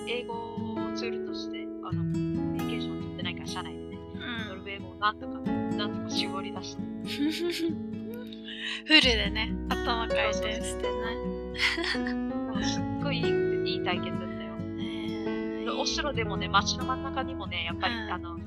[0.07, 3.97] 英語をツールとして、あの、コミュニケーションを取ってないから、社内でね、
[4.49, 7.81] ノルウェー語をなんとか、ノなんとか絞り出した。
[8.85, 10.91] フルでね、頭回転してね。
[11.95, 14.53] なんかすっごいいいいい体験だったよ。
[14.79, 18.37] えでオスロでもね、街の真ん中にもね、やっぱり、うんあの、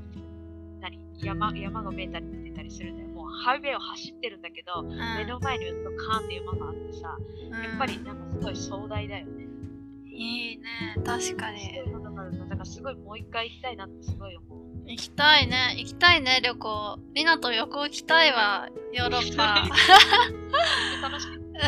[0.81, 3.09] 何山山が見えたり出たりするんだよ。
[3.09, 7.17] もうハイウェイを走ってるんだけど、目の前にドカーンって山があってさ、
[7.63, 9.45] やっぱりなんかすごい壮大だよね。
[10.07, 10.65] いいね、
[11.05, 11.61] 確かに。
[11.93, 14.64] そうだから、だからすごいもう一回行きたいなってすごい思う。
[14.87, 16.99] 行きたいね、行きたいね、旅行。
[17.15, 19.67] リナと旅行行きたいわ、ヨーロッパ。
[21.03, 21.37] 楽しい。
[21.37, 21.59] うん、い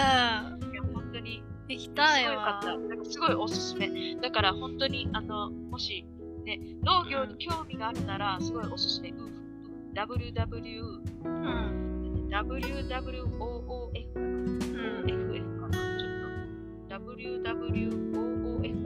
[0.75, 1.43] や、本当に。
[1.69, 2.63] 行きすたいわごい良かっ。
[2.63, 2.67] た。
[2.89, 4.17] なんかすごいおすすめ。
[4.21, 6.05] だから本当に、あの、もし、
[6.45, 9.11] ね、農業に興味があるなら、すごいおすすめ。
[9.11, 9.15] う
[9.95, 10.83] www、
[11.25, 13.31] うん、wwoof
[14.15, 14.61] うん、
[15.09, 17.05] ?FF かなちょっと。
[17.05, 17.55] wwoof だ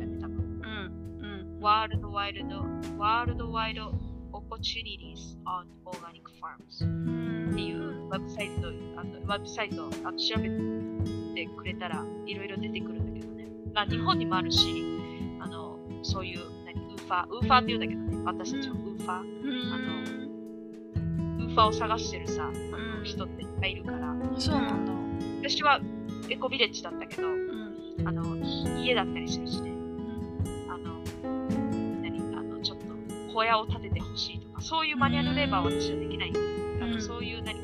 [0.06, 0.36] ね、多分。
[0.62, 1.60] うん、うん。
[1.60, 2.64] ワールドワイルド、
[2.96, 3.92] ワールドワイド
[4.50, 6.84] opportunities on organic farms.
[6.84, 7.50] うん。
[7.52, 10.48] っていうウェブサイト、あのウェブサイトあの調べ
[11.34, 13.46] てくれたらいろいろ出てくるんだけどね。
[13.72, 14.84] まあ、日本にもあるし、
[15.40, 19.24] あの、そういう、何、ウーファー、ウーファーって言うんだけどね、私たちはウーファー、う
[20.98, 24.92] ん、ウーファーを探してるさ、うん人っていっぱいいるから、そうなんだ。
[25.48, 25.80] 私は
[26.28, 28.36] エコビレッジだったけど、うん、あの、
[28.78, 29.72] 家だったりするしね、
[33.32, 36.32] 小屋を建ててほしいとか、そういうマニュアルレーバーは私はできない。
[36.80, 37.58] あのうんそういう何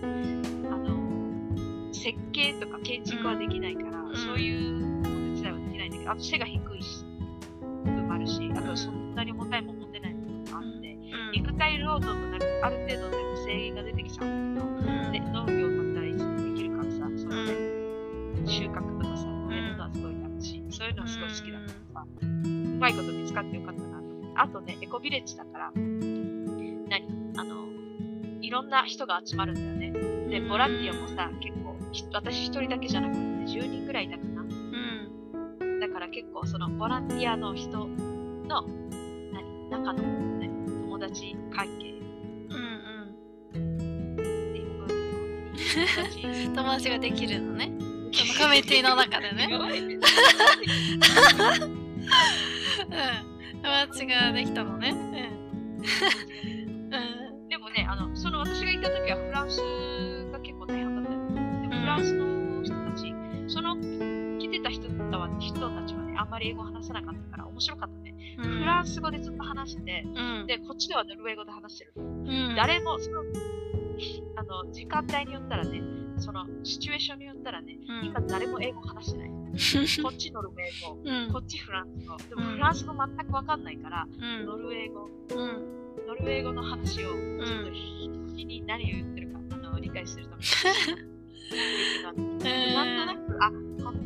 [0.71, 4.15] あの、設計とか建築はできないから、ん。
[4.15, 7.05] そういうお手伝いはできないんだけど、あと背が低いし、
[7.85, 10.97] 部分もあるし、あとそんなに重たいもん持てないのもあって、
[11.33, 14.63] 肉体労働となるある程度で制限が出てきちゃうんだ
[15.13, 20.65] けど、で農業だったらいつでもできるからさ、そういうね、収穫とかさ、やるのはすごい楽しい。
[20.71, 24.33] そういうのはすごい好きだからさ、うまいこと見つかってよかったなと思って。
[24.37, 25.56] あとね、エコビレッジだから、
[28.67, 30.29] んな人が集まるんだよね。
[30.29, 34.43] で、ボランティアもさ、結構、ひ私一人だけじゃなくて、10人ぐらいいたかな。
[34.43, 34.47] う
[35.65, 38.65] ん、だから結構、そのボランティアの人の、
[39.33, 40.03] 何中の、
[40.39, 41.95] 何友達関係
[43.55, 43.61] うん、
[44.51, 44.97] っていう部分
[45.75, 46.55] 友達うん。
[46.59, 47.73] 友達ができるのね。
[48.13, 49.49] そのコミュニティの中でね。
[49.53, 49.67] うん。
[53.63, 54.95] 友達ができたのね。
[69.67, 70.47] 話してて、うん。
[70.47, 71.93] で、こっちではノルウェー語で話してる。
[71.97, 73.21] うん、誰も、その、
[74.37, 75.83] あの、時間帯によったらね、
[76.19, 79.31] その、シチュエーションによったらね、うん今誰も英語話してない。
[80.03, 82.17] こっちノルウェー語、うんこっちフランス語。
[82.17, 91.17] でもうんフランス語全くわかんないから、うんノルウェー語、うんノルウェー語の話を、ちょっんと必死に何を言ってるか、あの、理解するために。
[92.05, 93.51] なんとなく、あ、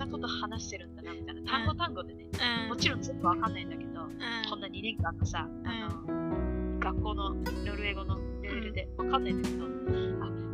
[0.01, 1.43] なこと話してるんだな、みたいな。
[1.43, 2.25] 単語単語でね、
[2.69, 3.91] もちろん全部わかんないんだけど、
[4.49, 7.45] こんな2年間のさ、あの、学校のノ
[7.77, 9.67] ルウェー語のレベルでわかんないんだけど、あ、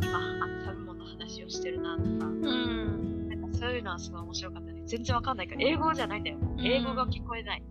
[0.02, 3.28] 今、あの食べ物の話をしてるな、とか、うん。
[3.28, 4.82] なんかそういうのはすごい面白かったね。
[4.84, 6.38] 全然わかんないから、英語じゃないんだよ。
[6.58, 7.62] 英語が聞こえない。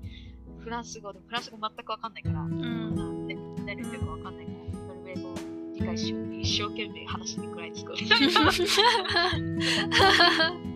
[0.59, 2.95] フランス語で、フランス語全くわかんないから、うん。
[2.95, 5.33] なんで何言ってるかわかんないから、ノルウェー語を
[5.73, 6.25] 理解しよう。
[6.35, 7.97] 一生懸命話してくらい作る。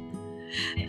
[0.75, 0.88] ね、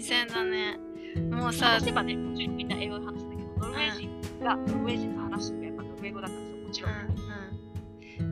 [0.00, 0.78] 新鮮だね
[1.30, 6.92] もうさ話せばね、もちろんみんな英語で話すんだけど、ノルウェー人がノルウェー人と話すとやっぱノルウェー語だからさ、もちろん。
[6.92, 6.98] うん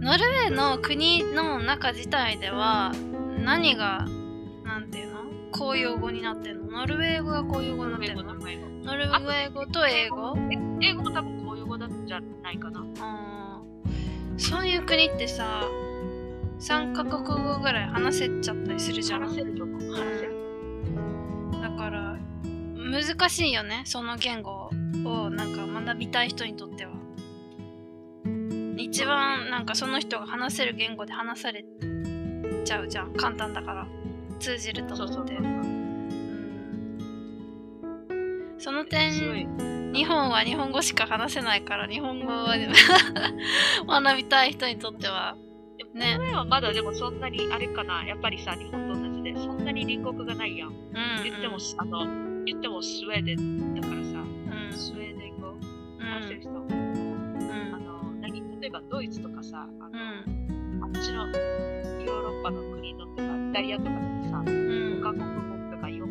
[0.01, 2.93] ノルウェーの国の中自体では
[3.39, 4.05] 何が
[4.65, 5.23] なんていうの？
[5.53, 6.71] 公用語になってるの？
[6.71, 8.23] ノルウェー語が公用語になってるの？
[8.25, 8.37] ノ
[8.97, 9.67] ルウェー語。
[9.67, 11.03] と英語え英語？
[11.03, 12.85] も多分公用語なんじゃないかな。
[14.37, 15.63] そういう国ってさ
[16.61, 19.81] 3カ国語ぐらい話せちゃったりするじゃん話せると思う。
[19.93, 20.36] 話せる。
[22.91, 24.71] 難しいよねその言語
[25.05, 26.93] をなんか学びたい人にとっては
[28.79, 31.65] 一番なんかその人が話せる言語で話され
[32.65, 33.87] ちゃうじゃん簡単だから
[34.39, 35.35] 通じると思って。
[35.35, 35.77] うん
[38.59, 39.93] その点。
[39.93, 42.57] 日本は日本語しか話せないから日本語は
[43.87, 45.37] 学びたい人にとっては
[45.95, 48.05] ねはまだでもそんなにあれかな。
[48.05, 50.69] やっぱりさ、日本と同じで、そんなに隣国がないやん。
[50.69, 50.77] うん
[51.25, 55.61] 言っても、あの、言ってもスウェーデンだからさ、うんスウェーデン語うん
[55.99, 66.07] 話せる人、うんあの、何例えばドイツとかさ、あうの、んあっちのヨーロッパの国のとか、イタリアとかでもさ、うん5カ国語とか4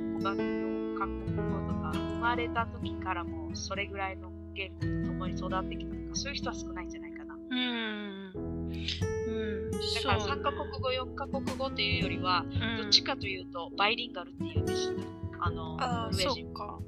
[2.19, 7.36] まれた時からもうそれぐらいの言語と共に育ってきたとか、そういう人は少ないんじゃないかな。
[7.36, 8.32] うん。
[8.36, 9.71] うん。
[9.71, 14.93] だから3カ国語、4カ国語っていうよりは、うんどっちかというと、バイリンガルっていうんですよ。
[15.45, 16.53] あの、ノルウェー人。
[16.55, 16.81] ノ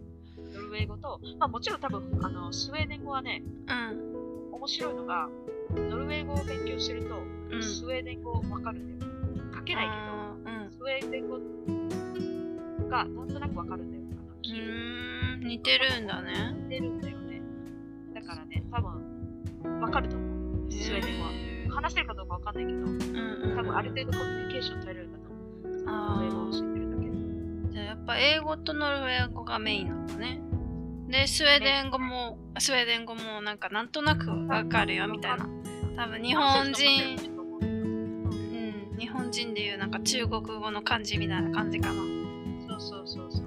[0.61, 4.53] ルウェー語と、まあもちろん多分、あの、スウェーデン語はね、うん。
[4.55, 5.29] 面白いのが、
[5.75, 7.17] ノルウェー語を勉強してると、
[7.51, 9.11] うんスウェーデン語わかるんだよ。
[9.55, 11.37] 書けないけど、スウェーデン語
[12.89, 14.03] がなんとなくわかるんだよ。
[14.03, 16.55] うん似てるんだね。
[16.63, 17.41] 似てるんだよね。
[18.15, 20.71] だからね、多分、わかると思う。
[20.71, 21.31] スウェーデン語は。
[21.75, 25.83] 話せるかどうかわかんないけど、うんうん多分ある程度コミュニケーション取れるんだと思う。
[25.85, 26.86] ノルウェー語を教えてるだけで。
[27.77, 30.39] じゃあやっぱ英語とノルウェー語がメインなんだね。
[31.09, 35.47] で、スウェーデン語も、スウェーデン語もなんかなんとなくわかるよみたいな。
[35.95, 37.17] 多分日本人、
[37.61, 42.01] うん、日本人でいうなんか中国語の漢字みたいな感じかな。
[42.67, 43.45] そうそうそうそう。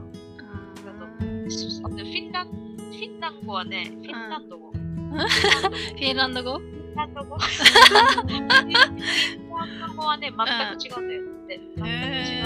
[1.83, 4.71] あとフィンランフィンランド語はね、フィンランド語。
[4.71, 6.61] フィンランド語？
[6.61, 11.23] フィンランド語フィンランド語はね、全く違うんだよ。
[11.49, 11.83] 全く
[12.31, 12.40] 違う。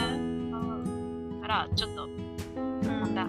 [1.44, 2.08] から、ちょっと、
[2.56, 3.28] また、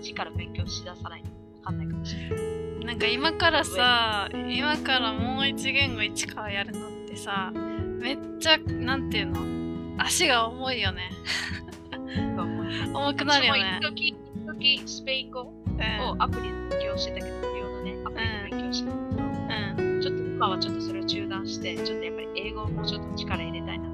[0.00, 1.28] 一から勉強しださないと
[1.62, 2.86] わかんないかもしれない。
[2.86, 7.52] なんか今からさ、今からもう一言語一からやるのってさ、
[8.00, 10.04] めっちゃ、なんていうの？
[10.04, 11.10] 足が重いよね。
[12.94, 16.22] 重くなるよね一時、一時スペイン語をうん。
[16.22, 19.22] アプリで勉強してたけど、無料のね、アプリで勉強してたけど、
[19.82, 20.00] うん。
[20.00, 23.87] ちょっと今はちょっとそれを中断して、ちょっとやっぱり英語をもうちょっと力入れたいな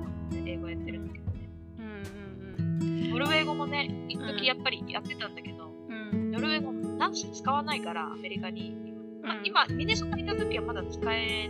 [3.14, 6.10] ノルウェー語もね、一うん時やっぱりやってたんだけど、うん。
[6.12, 6.32] うん。
[6.32, 8.74] ノルウェー語なんせ使わないから、アメリカに。
[9.22, 11.48] まあうん今、ミネソタにいた時はまだ使え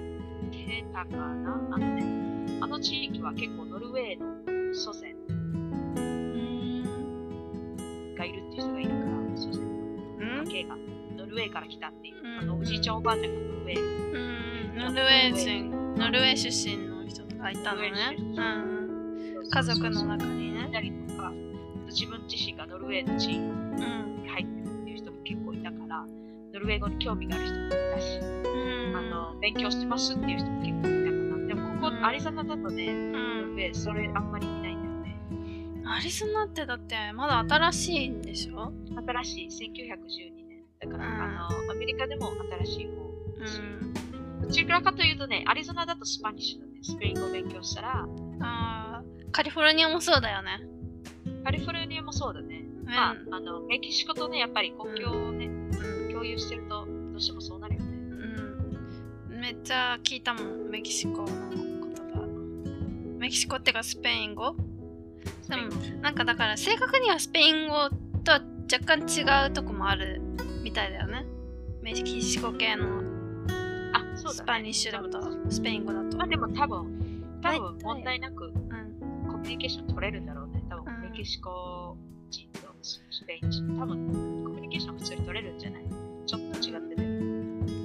[0.52, 1.68] てたかな？
[1.72, 5.16] あのね、あの地域は結構ノルウェーの祖先
[8.14, 9.64] がいるっていう人がいるから、祖先う
[10.22, 10.76] んの家系が
[11.16, 13.80] ノルウェーから来たっていう、うんあのおじいちゃんおばあちゃんがノルウェー
[14.12, 14.18] う
[14.74, 14.76] ん。
[14.76, 17.90] ノルウェー人、ノルウェー出身の人がいたのね。
[18.18, 18.22] う
[19.42, 19.48] ん。
[19.50, 20.68] 家族の中にいね。
[21.84, 24.22] とか、自分自身がノルウェーの地域うん。
[24.22, 28.96] に入ってるっていう人も結構いたから、ノルウェー語に興味がある人もいたし、うん。
[28.96, 30.90] あの、勉強してますっていう人も結構いたか
[31.40, 31.46] な。
[31.46, 33.12] でもここ、うんアリゾナだとね、うん。
[33.12, 35.16] ノルウェー、それあんまり見ないんだよ
[35.82, 35.82] ね。
[35.86, 38.72] アリゾナってだってまだ新しいんでしょ？
[39.24, 40.64] 新しい、1912年。
[40.80, 42.30] だから、うんあの、アメリカでも
[42.64, 42.92] 新しい方。
[43.02, 44.40] うん。
[44.42, 46.72] どちらかというとね、アリゾナだとスパニッシュだね。
[46.82, 48.06] スペイン語を勉強したら、
[48.40, 50.60] あーカリフォルニアもそうだよね。
[51.44, 52.64] カリフォルニアもそうだね。
[52.84, 57.88] うんまあ、あの、メキシコとね、やっぱり国境をね、うん共有してると、どうしてもそうなるよね。
[59.30, 59.40] うん。
[59.40, 61.34] めっちゃ聞いたもん、メキシコの言
[62.14, 63.18] 葉。
[63.18, 64.54] メキシコってかスペイン語？
[65.48, 65.68] でも
[66.00, 67.90] なんかだから正確にはスペイン語
[68.22, 68.40] とは
[68.72, 70.22] 若干違うとこもある
[70.62, 71.26] みたいだよね。
[71.82, 72.86] メキシコ系の
[73.92, 74.34] あ、そうだね。
[74.34, 76.16] スパニッシュだと、スペイン語だと。
[76.16, 78.54] まあでも多分、多大分体問題なくうん。
[79.30, 80.63] コミュニケーション取れるんだろうね。
[81.14, 81.96] キシコ
[82.30, 85.84] 人とスペイン人、多分コミュニケーション普通に取れるんじゃない？
[86.26, 87.02] ちょっと違ってて、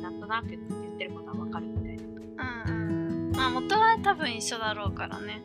[0.01, 0.61] なんとなく言っ
[0.97, 1.97] てることはわかるみたい
[2.35, 2.65] な。
[2.65, 3.31] うんうん。
[3.35, 5.41] まあ元は多分一緒だろうからね。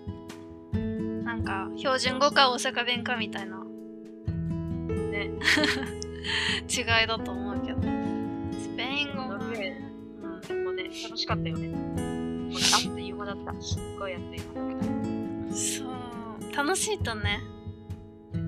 [1.24, 5.30] なんか標準語か大阪弁かみたいなね、
[6.68, 7.82] 違いだと思うけど。
[7.82, 9.78] スペイン語もね。
[10.22, 11.68] うん、でもね、楽しかったよね。
[11.68, 13.60] もうあっという間だった。
[13.60, 14.80] すっごいあっという間だっ
[15.50, 15.54] た。
[15.54, 16.56] そう。
[16.56, 17.40] 楽しいとね。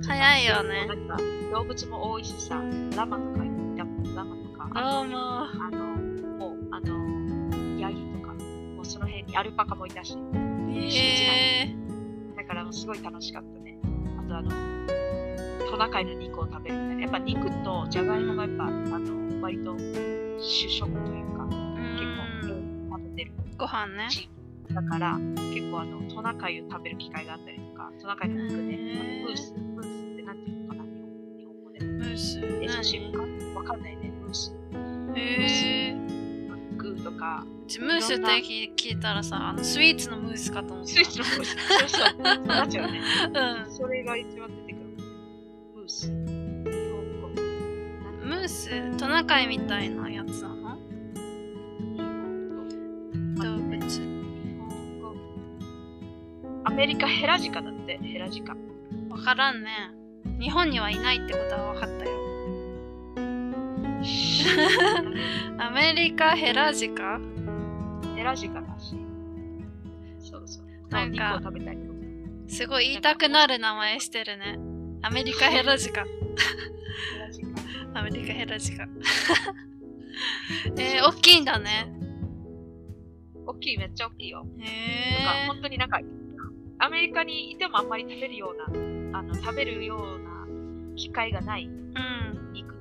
[0.05, 1.16] 早いよねなんか
[1.53, 2.61] 動物も多いしさ、
[2.96, 4.68] ラマとかいたもん、ラマとか。
[4.75, 5.16] どうも。
[5.18, 5.79] あの、
[6.38, 10.16] もう、あの、ヤギとか、もうその辺にアルパカもいたし、
[10.75, 11.77] へえ
[12.37, 13.79] だからもうすごい楽しかったね。
[14.18, 14.51] あとあの、
[15.70, 17.03] トナカイの肉を食べるみたいな。
[17.03, 19.77] やっぱ肉とじゃがいもがやっぱ、あの、割と
[20.40, 22.88] 主食というか、う結ん。
[22.90, 24.09] 構食べてるご飯ね。
[24.75, 27.65] だから、結構あの、トナカイを食べる機会があったり
[28.00, 31.80] トナカイの肉ね、ムース、ムースってなんていうのかな、日本日本語で。
[31.80, 32.40] ムース。
[32.62, 33.18] え、写真か？
[33.26, 34.54] 何わかんないね、ムース。
[35.16, 35.20] へ
[35.90, 35.96] え
[36.76, 37.48] グーとか、う
[37.82, 40.92] ムースって聞聞いたらさ、あのスイーツのムースかと思った。
[40.92, 41.56] スイーツのムース。
[41.56, 43.00] そうそう、なっちゃうね。
[43.66, 43.72] うん。
[43.72, 44.85] それが一番出てくる。
[45.74, 46.06] ムース。
[46.06, 47.28] 日本語。
[48.24, 50.55] ムース、トナカイみたいなやつな
[56.66, 58.57] アメリカヘラジカだって、ヘラジカ。
[59.09, 59.70] わからんね。
[60.40, 62.11] 日本にはいないってことは分かったよ。
[65.62, 67.20] アメリカヘラジカ？
[68.16, 68.98] ヘラジカらしい。
[70.18, 70.64] そうそう。
[70.90, 71.83] なんか食べたいと。
[72.48, 74.59] すごい言いたくなる名前してるね。
[75.02, 76.05] アメリカヘラジカ。
[77.94, 78.88] アメリカヘラジカ。
[80.76, 81.92] えー、大きいんだね。
[83.46, 84.44] 大きい、めっちゃ大きいよ。
[84.59, 86.00] へなんかえ本当になんか、
[86.78, 90.46] アメリカにいてもあんまり食べるような、あの、食べるような
[90.96, 92.52] 機会がないうん。
[92.52, 92.74] 肉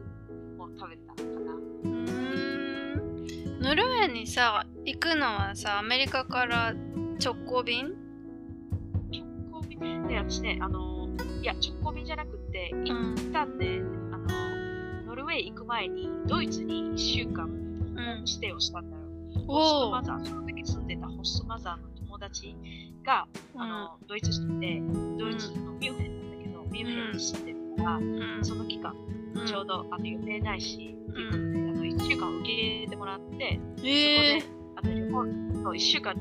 [0.59, 1.53] を食べたかな。
[1.53, 6.73] うーんノルウェーにさ、行くのはさ、アメリカから
[7.23, 7.95] 直行便？
[9.11, 9.23] 直
[9.61, 10.07] 行便？
[10.07, 11.07] で、私ね、あの、
[11.41, 13.31] いや、直行便じゃなくて、う行っん。
[13.31, 13.81] たんで、
[14.11, 14.27] あの、
[15.07, 18.27] ノルウェー行く前に、ドイツに1週間、うん。
[18.27, 19.03] ステイをしたんだよ。
[19.47, 22.55] ホストマザー、その時住んでたホストマザーの友達
[23.03, 24.79] が、あの、ドイツ人で、
[25.19, 28.39] ドイツのミュンヘンなんだけど、ミュンヘンに住んでるから、うん。
[28.41, 28.95] その期間、
[29.33, 36.15] うんちょうど、あの、予定ないし、っていうことで、あの、1週間受け入れてもらって、えそこで、あの、旅行、そう1週間、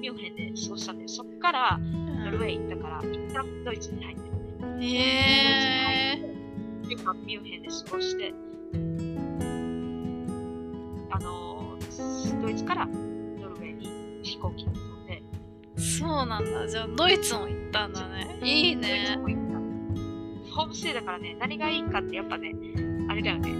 [0.00, 1.08] ミュンヘンで過ごしたんだよ。
[1.08, 4.86] そっから、ノルウェー行ったから、一旦ドイツに入ってるね。
[6.18, 6.34] ー、え
[6.84, 8.34] 1週間ミュンヘンで過ごして、
[11.10, 11.78] あの、
[12.42, 13.88] ドイツからノルウェーに
[14.22, 14.77] 飛行機に乗って、ー、
[15.98, 16.66] そうなんだ。
[16.68, 18.38] じゃあ、ドイツも行ったんだね。
[18.42, 19.16] いいドイツね。
[19.16, 19.42] も行っ
[20.48, 20.54] た。
[20.56, 22.54] ホームステイだからね、何がいいかってやっぱね、
[23.08, 23.50] あれだよね。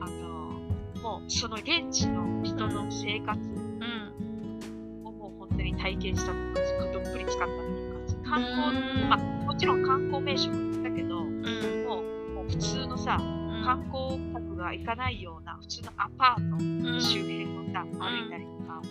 [0.00, 5.06] あの、もうその現地の人の生活うん。
[5.06, 8.16] をもう本当に体験したって感じ、どっぷり使ったっていう感じ。
[8.16, 11.84] 観光、うんまあもちろん観光名所も行ったけど、うん。
[11.86, 13.16] もうもう普通のさ、
[13.64, 18.82] 観光客が行かないような普通のアパートうん周辺をさ、歩いたりとか、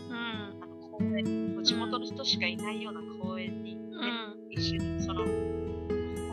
[1.63, 4.51] 地元の人しかいないような公園に、ねうん。
[4.51, 5.23] 一緒にその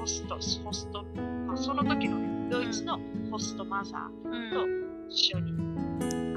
[0.01, 1.05] ホスト、ホスト、
[1.47, 2.99] まあ、その時のね、ドイツの
[3.31, 4.67] ホストマザうんーと
[5.09, 5.53] 一緒に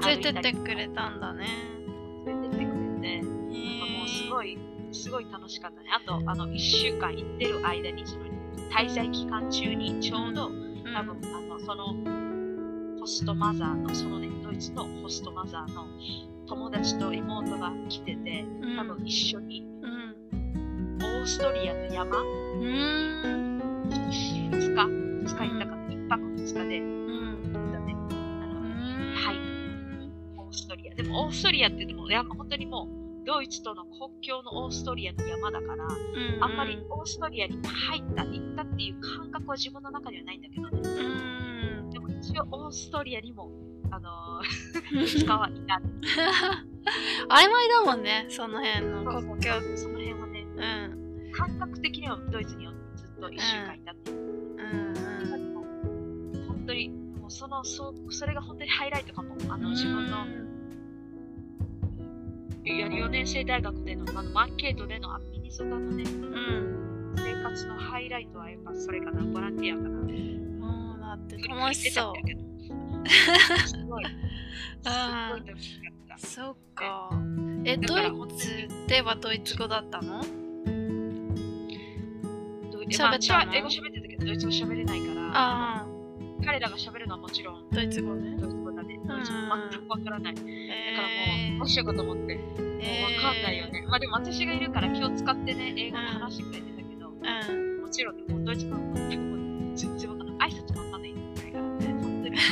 [0.00, 1.46] れてってくれたんだね。
[2.26, 4.52] 連れてってくれて、なんかもうすごい。
[4.52, 4.58] い、
[4.92, 5.88] すごい楽しかったね。
[5.92, 8.24] あと、あの、一週間行ってる間に、その
[8.70, 10.50] 滞在期間中にちょうど、
[10.94, 15.86] 多分、あの、その、ホストマザーの、そのね、ドイツのホストマザーの
[16.46, 20.98] 友達と妹が来てて、うん、多分一緒にうん。
[21.02, 23.88] オーストリアの山、うん。
[23.88, 24.10] 2
[24.50, 27.52] 日、2日行ったから、1泊2日でうん。
[27.52, 27.94] 行ったね。
[27.94, 28.60] あの、
[29.14, 29.38] はいい。
[30.38, 30.94] オーストリア。
[30.94, 35.86] でも、オーストリアって言っても、山、本当にもう、ドイツとの国境のオーストリアの山だから、
[36.40, 40.78] あんまりオーストリアに入った、行ったっていう感覚は自分の中にはないんだけどね。
[40.82, 41.90] うん。
[41.90, 43.50] でも一応オーストリアにも、
[43.90, 45.80] あのー、 使はいた。
[47.28, 49.52] 曖昧だもんね、その辺の国境。
[49.76, 51.32] その辺はね、うん。
[51.32, 52.66] 感覚的にはドイツに
[52.96, 54.16] ずっと一週間いたっていう。
[54.18, 56.46] うん。
[56.46, 59.34] 本当に、もうその、そう、それが本当にハイライトかも。
[59.48, 60.26] あの、自分の、
[62.66, 67.14] いや4年生大学での、あの、マンケートでのミニソタのね、うん。
[67.16, 69.88] 生活のハイライトはやっぱそれかな、ボランティアかな。
[70.66, 72.53] もうだって楽しそう。
[73.66, 74.04] すごい。
[74.84, 74.90] す
[75.30, 76.18] ごい楽しかった。
[76.18, 77.10] そっか。
[77.64, 80.22] え、だドイツではドイツ語だったの？
[82.90, 83.54] 喋ったの？
[83.54, 85.86] 英語喋ってたけど、ドイツ語喋れないから、あ
[86.44, 88.36] 彼らが喋るのはもちろんあ、ドイツ語ね。
[88.38, 89.00] ドイツ語だね。
[89.06, 90.34] ドイツ語全くわからない。
[90.34, 93.86] だからもえう、どうしようかと思って、もうわかんないよね。
[93.88, 97.12] まあでも私がいるから気を使ってね、英語で話してくれてたけど、う
[97.78, 97.80] ん。
[97.82, 99.33] もちろんね、もうドイツ語も全く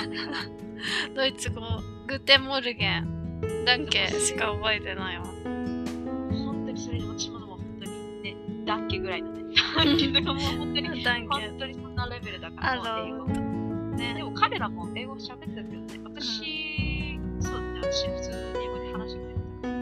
[1.15, 1.61] ドイツ語、
[2.07, 5.25] Guten Morgen、Danke しか覚えてないわ。
[5.25, 11.05] 本当にそれで私ももう本当にね、 Danke ぐらいのね、 Danke とかもう本当に。
[11.05, 13.19] 本当にそんなレベルだから、もう英語。
[13.29, 14.23] の、ねで。
[14.23, 19.75] も彼らも英語喋ってたけどね、私、そうだね、私普通に英語で話してくれてたか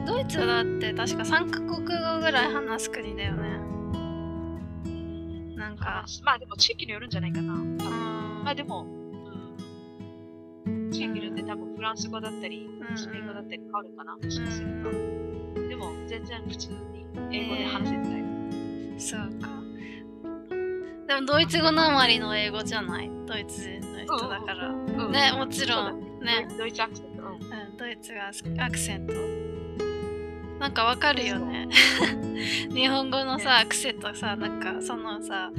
[0.00, 0.06] ら。
[0.06, 3.60] ドイツだって確か3カ国語ぐらい話す国だよね。
[5.56, 7.54] なんか、話まあでも地域によるんじゃないかな。
[7.54, 8.86] まあでも、
[10.90, 15.68] うん、地域によって多分フランス語だったり、んスペイン語だったり変わるかな、もしかすると。
[15.68, 18.24] でも全然普通に英語で話せてたよ。
[18.98, 19.48] そうか。
[21.06, 23.10] でもドイツ語なまりの英語じゃない？
[23.26, 24.68] ドイツ人の人だから。
[24.68, 24.72] う
[25.08, 26.00] んね、もちろん。
[26.20, 26.48] ねね。
[26.58, 27.22] ドイツアクセント。
[27.22, 27.36] うんう
[27.72, 28.30] ん、ドイツが
[28.64, 29.14] アクセント。
[30.60, 31.68] なんかわかるよね。
[32.74, 35.50] 日本語のさ、ね癖とさ、なんかそのさ、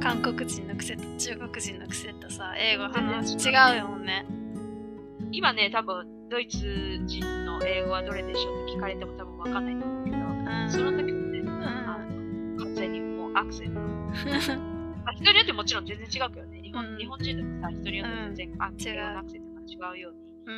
[0.00, 4.24] 韓国人の癖と中国人の癖とさ、英語話違うよね。
[5.36, 6.56] 今ね、多分ドイツ
[7.04, 10.70] 人の英語はどれでしょうって聞かれても多分わかんないと思うけど、うん。
[10.70, 11.42] その時もね、
[12.56, 13.80] 完全にもうアクセント。
[15.04, 20.52] まあ、人によってもちろん全然違うけどね、日本,、うん日本人でもさ、人によって全然、う英語のアクセントが違うように、う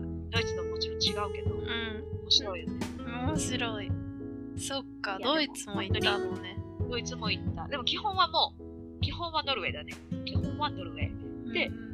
[0.00, 0.30] ん。
[0.30, 1.64] ドイツのももちろん違うけど、うん。
[2.22, 2.86] 面白いよね。
[3.26, 3.92] 面白い。
[4.56, 6.56] そっか、ドイツも行ったのね。
[6.88, 7.68] ドイツも行った。
[7.68, 9.92] でも基本はもう、基本はノルウェーだね。
[10.24, 11.52] 基本はノルウェー。
[11.52, 11.91] でうん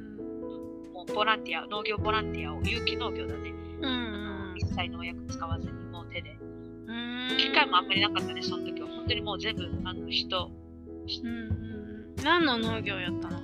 [1.15, 3.53] ボランティア、農業ボランティアを、有機農業だね。
[3.81, 6.37] うん一切農薬使わずに、もう手で。
[6.41, 7.37] うん。
[7.37, 8.89] 機械もあんまりなかったね、その時は。
[8.89, 12.25] 本当にもう全部、あの、人、うんうんうん。
[12.25, 13.41] 何の農業やったの？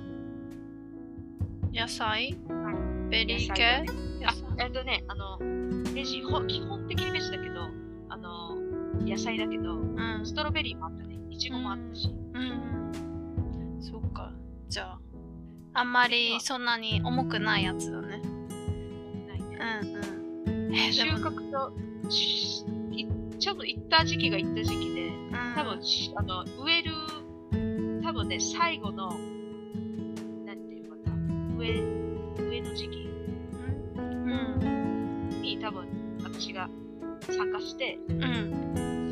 [1.73, 2.37] 野菜？
[3.09, 3.85] ベリー系？
[3.85, 5.37] 野菜だねあ、えっとね、あの、
[5.93, 7.69] ベジ、ほ基本的にベジだけど、
[8.09, 8.55] あの、
[9.01, 10.21] 野菜だけど、うん。
[10.25, 11.17] ストロベリーもあったね。
[11.29, 12.09] イチゴもあったし。
[12.33, 13.81] うんうん。
[13.81, 14.33] そっか。
[14.67, 14.99] じゃあ、
[15.77, 18.21] あんまりそんなに重くないやつだね。
[19.27, 19.57] ないね
[20.47, 20.75] うんうん。
[20.75, 21.73] え収穫と、
[22.09, 26.93] ちょうど行った時期が行った時期で、うん多分、しあの、植える、
[28.03, 29.09] 多分ね、最後の、
[30.45, 31.71] なんていうかな、植え、
[32.41, 33.09] 植えの時期
[33.97, 35.29] うん。
[35.41, 35.87] に多分、
[36.23, 36.69] 私が
[37.21, 38.21] 参加して、うん。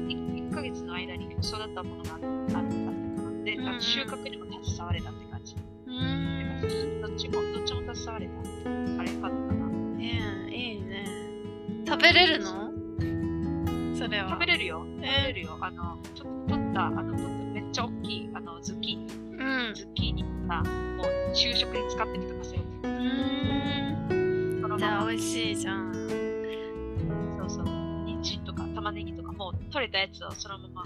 [0.07, 3.43] 1, ヶ月の間に育ったものがあったかな。
[3.43, 5.32] で、収穫にも携われたって感じ。
[5.93, 7.01] うん。
[7.01, 8.33] どっちも、どっちも携われた。
[8.99, 9.67] あれよかったかな。
[9.99, 10.07] いい
[10.75, 11.05] いいね。
[11.87, 12.71] 食べれるの？
[13.95, 14.29] それは。
[14.29, 14.85] 食べれるよ。
[14.85, 15.57] 食べえれるよ。
[15.61, 19.05] あの、ちょっと取った、あの、取っためっちゃ大きい、あの、ズッキーニ。
[19.05, 19.73] うん。
[19.75, 22.63] ズッキーニが、もう、昼食に使ってるとかそういう。
[22.83, 22.87] う
[24.59, 24.61] ん。
[24.61, 25.93] そのじゃあ、まま、美味しいじゃん。
[27.37, 27.65] そうそう。
[28.05, 30.83] 人参とか玉ねぎとか、もう取れたやつをそのまま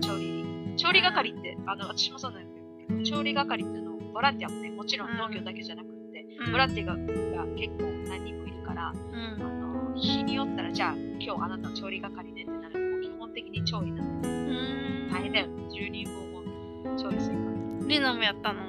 [0.00, 0.76] 調理に。
[0.76, 2.48] 調理係って、あの、私もそうなんだ
[2.88, 9.48] けど、調理係っていうのを、ボランティアもね、もちろん農業だけじゃなくって、うんボランティアがが結構何人もいるから、うんあ。
[9.90, 15.08] の、日によったら、じゃあ、今日あなたの調理係ねってなるもう基本的に調理なんで、うん。
[15.12, 15.46] 大変だよ。
[15.68, 17.88] 10人分も調理するから。
[17.88, 18.62] リナもやったの？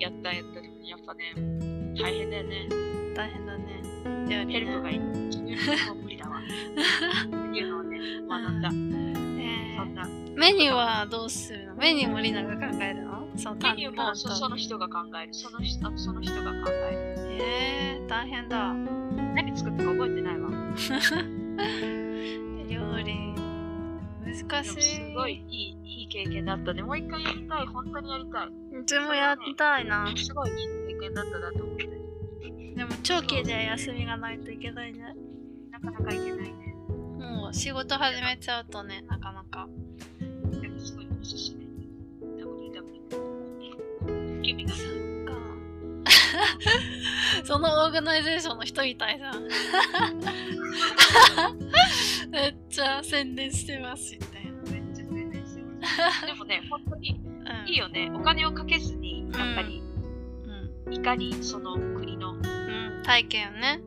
[0.00, 0.60] やったやった。
[0.60, 1.32] でもやっぱね、
[1.96, 2.68] 大変だよね。
[3.14, 3.82] 大変だね。
[4.28, 4.98] 料理ねヘルプがいい。
[4.98, 6.40] 10人も無理だわ。
[6.40, 6.42] っ
[7.52, 8.68] ていうのをね、学んだ。
[8.68, 10.02] えそんな。
[10.04, 11.76] ーメニューはどうするの？
[11.76, 13.21] メニューもリナが考えるの？
[13.36, 15.34] そうメニューもそその人が考える。
[15.34, 17.12] その人その人が考える。
[17.42, 18.74] えー、大変だ。
[19.34, 20.50] 何作ったか覚えてないわ。
[22.68, 23.34] 料理、
[24.24, 24.82] 難しい。
[24.82, 26.82] すごいいいいい経験だったね。
[26.82, 27.66] もう一回やりたい。
[27.66, 28.48] 本当にやりたい。
[28.80, 30.12] うちもやりたいな。
[30.16, 30.56] すごいいい
[30.88, 31.88] 経験だったなと思って。
[32.74, 35.14] でも長期で休みがないといけないね。
[35.70, 36.74] なかなかいけないね。
[37.18, 39.68] もう仕事始めちゃうとね、なかなか。
[44.42, 44.82] 興味がある。
[45.24, 45.32] か
[47.44, 49.48] そのオーガナイゼーションの人みたいじゃん。
[52.30, 54.52] めっちゃ宣伝してますみたいな。
[54.70, 56.26] めっちゃ宣伝してます。
[56.26, 58.10] でもね、本当にうん、いいよね。
[58.14, 59.82] お金をかけずに、やっぱり、
[60.86, 60.94] うん。
[60.94, 63.80] いかにその国のうん、体験をね。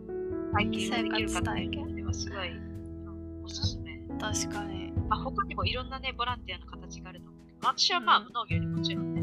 [0.54, 4.00] 体験ができるかっていう生活体験意味ではすごいうんおすすめ。
[4.20, 4.92] 確かに。
[5.10, 9.22] まあ、他にもいろんなね、ボランティアの形があると思うけど、まあ私はまあうん農業にもちろんね、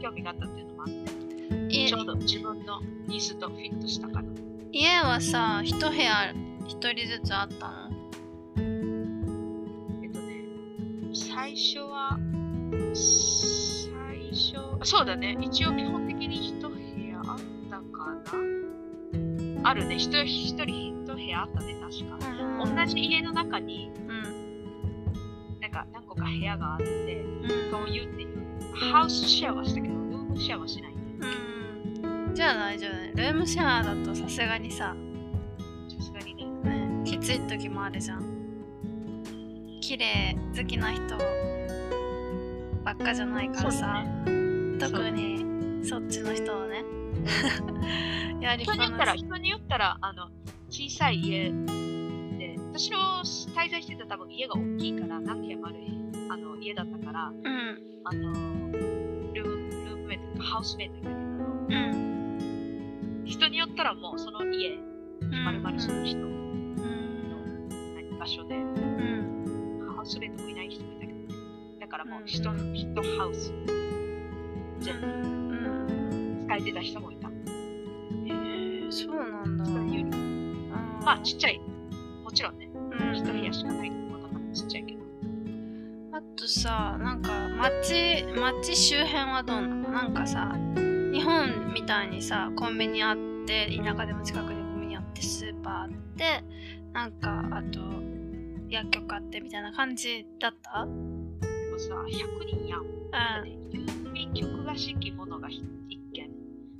[0.00, 0.94] 興味があったっていうのもあって、
[1.68, 4.24] 家ちょうど自分のニーズとフィットしたから。
[4.72, 6.32] 家はさ、一部屋
[6.66, 7.90] 一人ずつあったの？
[10.02, 10.44] えっとね、
[11.12, 12.18] 最初は、
[12.94, 17.38] 最初、あそうだね、一応基本的に一部屋あっ
[17.68, 17.82] たか
[19.62, 22.18] なあるね、一人一人一部屋あったね、確か。
[22.64, 24.22] 同じ家の中に、うん。
[25.60, 26.84] なんか何個か部屋があって、
[27.22, 27.70] うん。
[27.70, 28.39] 共有っていう、
[28.74, 30.92] ハウスシェアはしたけど、ルームシェアはしない。
[30.92, 32.34] うん。
[32.34, 33.12] じゃあ大丈夫ね。
[33.14, 34.94] ルームシェアだとさすがにさ、
[35.98, 36.44] さすがにね。
[36.64, 38.40] ね、きつい時もあるじゃん。
[39.80, 41.02] 綺麗好きな人
[42.84, 44.04] ばっかじゃないからさ、
[44.78, 46.84] 特にそっちの人はね。
[48.40, 49.14] やりっぱ人によったら。
[49.14, 50.28] 人によったら、あの、
[50.70, 55.99] 小さい家で、私の滞在してた多分家が大きいから、何軒もある
[56.32, 57.78] あの家だったから、うん。
[58.04, 58.32] あの、
[59.32, 61.26] ルーム、ルームメイトとかハウスメイトにかけたの。
[61.68, 63.24] うん。
[63.26, 64.78] 人によったらもうその家、
[65.44, 66.30] まるまるその人の
[68.16, 69.92] 場所で、うん。
[69.96, 71.18] ハウスメイトもいない人もいたけど、
[71.80, 73.52] だからもううん一人、一ハウス
[74.78, 76.44] 全部うん。
[76.46, 77.28] 使えてた人もいた。
[77.28, 79.64] えー、そうなんだ。
[81.04, 81.60] まあちっちゃい。
[82.22, 84.99] もちろんね、うん一部屋しかないものだちっちゃいけど。
[86.50, 89.90] さ、なんか街、街周辺はどうなの？
[89.90, 90.52] なんかさ、
[91.12, 96.44] 日本みたいにさ、コンビニあって、田舎でも近くにコンビニあって、スーパーあって、
[96.92, 97.80] なんか、あと、
[98.68, 100.80] 薬局あってみたいな感じだった？
[100.80, 101.38] うん。
[101.40, 103.10] でもさ、100人やん。
[103.10, 105.62] だって郵便局らしきものが一
[106.12, 106.30] 軒、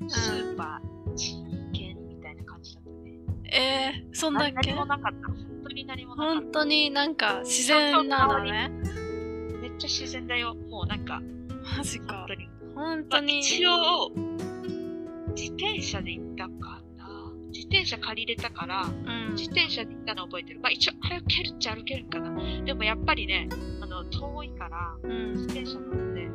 [0.09, 1.35] スーパー、地
[1.73, 3.18] 軒みたいな感じだったね。
[3.53, 4.73] えー、そんだっけ？
[4.73, 5.29] 何もなかった。
[5.29, 8.71] 本当に何もなかっ本当になんか自然なんだね。
[9.81, 10.55] ちゃ自然だよ。
[10.55, 11.20] もうなんか、
[11.76, 12.35] マジか本当。
[12.35, 12.49] に。
[12.74, 13.41] 本まあ、当に。
[13.41, 14.11] 一応、
[15.35, 16.51] 自転車で行ったか
[16.97, 17.33] な。
[17.53, 18.89] 自転車借りれたから、う
[19.31, 19.35] ん。
[19.35, 20.61] 自転車で行ったの覚えてる。
[20.61, 22.64] まあ一応歩けるっちゃ歩けるかな。
[22.64, 23.49] でもやっぱりね、
[23.81, 25.33] あの、遠いから、うん。
[25.33, 26.28] 自転車乗って、で、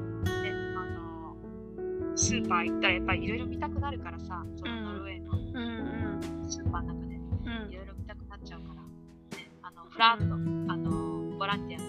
[0.75, 1.35] あの、
[2.15, 6.49] スーパー行ったらやっぱりいろいろ見たくなるからさ、そのノルウェーのうん。
[6.49, 8.81] スーパーの中でうんいろいろ見たくなっちゃうから、
[9.37, 10.33] ね、あの、フラッと、
[10.73, 11.84] あの、ボランティア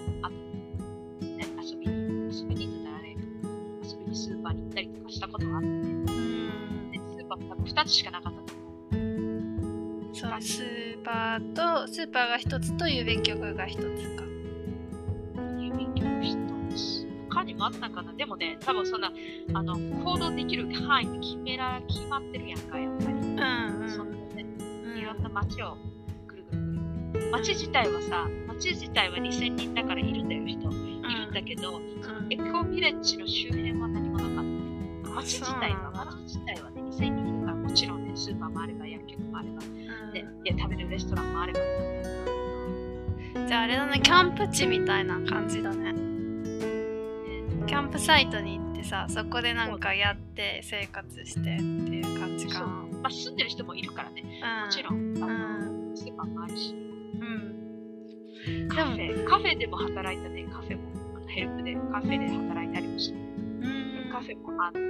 [2.37, 6.91] 遊びに行ったらあれ、遊びにスーパーに行ったりとかしたことがあってね、うん。
[6.93, 10.14] でスーパーも多分2つしかなかったと思う。
[10.14, 13.82] そう、スーパーと、スーパーが一つと郵便局が一つ
[14.16, 14.24] か。
[15.57, 17.07] 郵便局1つ。
[17.30, 19.12] 他にもあったかなでもね、多分そんな、
[19.55, 23.12] あの、行動できる範囲決めら、決まってるやんか、やっぱり。
[23.12, 23.41] うん
[23.82, 23.91] うん。
[23.91, 24.47] そんなね、
[24.97, 25.76] いろんな街を
[26.26, 26.62] ぐるぐる
[27.12, 27.30] ぐる。
[27.30, 30.86] 街自体はさ、街自体は2000人だからいるんだよ、人。
[31.37, 34.34] だけど、そのエコビレッジの周辺は何もなかっ
[35.05, 35.11] た。
[35.16, 40.24] 街自体は、街自体はね、2000人いるから、もちろんね、スーパーもあれば、薬局もあれば、うんで、い
[40.57, 41.61] や食べるレストランもあれば、
[43.47, 45.95] じゃああれだね、キャンプ地みたいな感じだね。
[47.66, 52.66] キャンプサイトに行ってさ、そこでなんかやって生活してっていう感じかな。
[52.66, 54.26] まあ、住んでる人もいるからね、う
[54.62, 54.64] ん。
[54.64, 55.91] もちろん、あうん。
[55.91, 58.68] のスーパーもあるし、うん。
[58.68, 60.96] カフェ、カフェでも働いたね、カフェも、
[61.29, 63.16] ヘルプでカフェで働いたりもした。
[63.16, 64.11] うん。
[64.12, 64.83] カフェもあって、う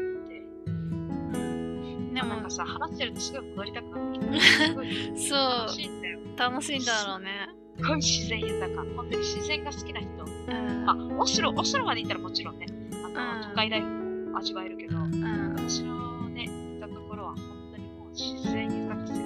[1.39, 2.14] ん。
[2.14, 4.32] でもなんか、さ、話してるとすごい戻りたくなってきた。
[5.16, 6.18] そ楽しいんだよ。
[6.20, 7.49] う、楽しいんだろうね。
[7.76, 8.84] すごい自然豊か。
[8.97, 10.09] 本当に自然が好きな人。
[10.09, 10.84] うん。
[10.84, 13.87] まあ、オスロ、オスロまで行ったらもちろんね、あの、うん都会ライフ
[14.30, 15.55] も味わえるけど、うん。
[15.57, 19.24] 私のね、行ったところは本当にもう自然豊かすぎて、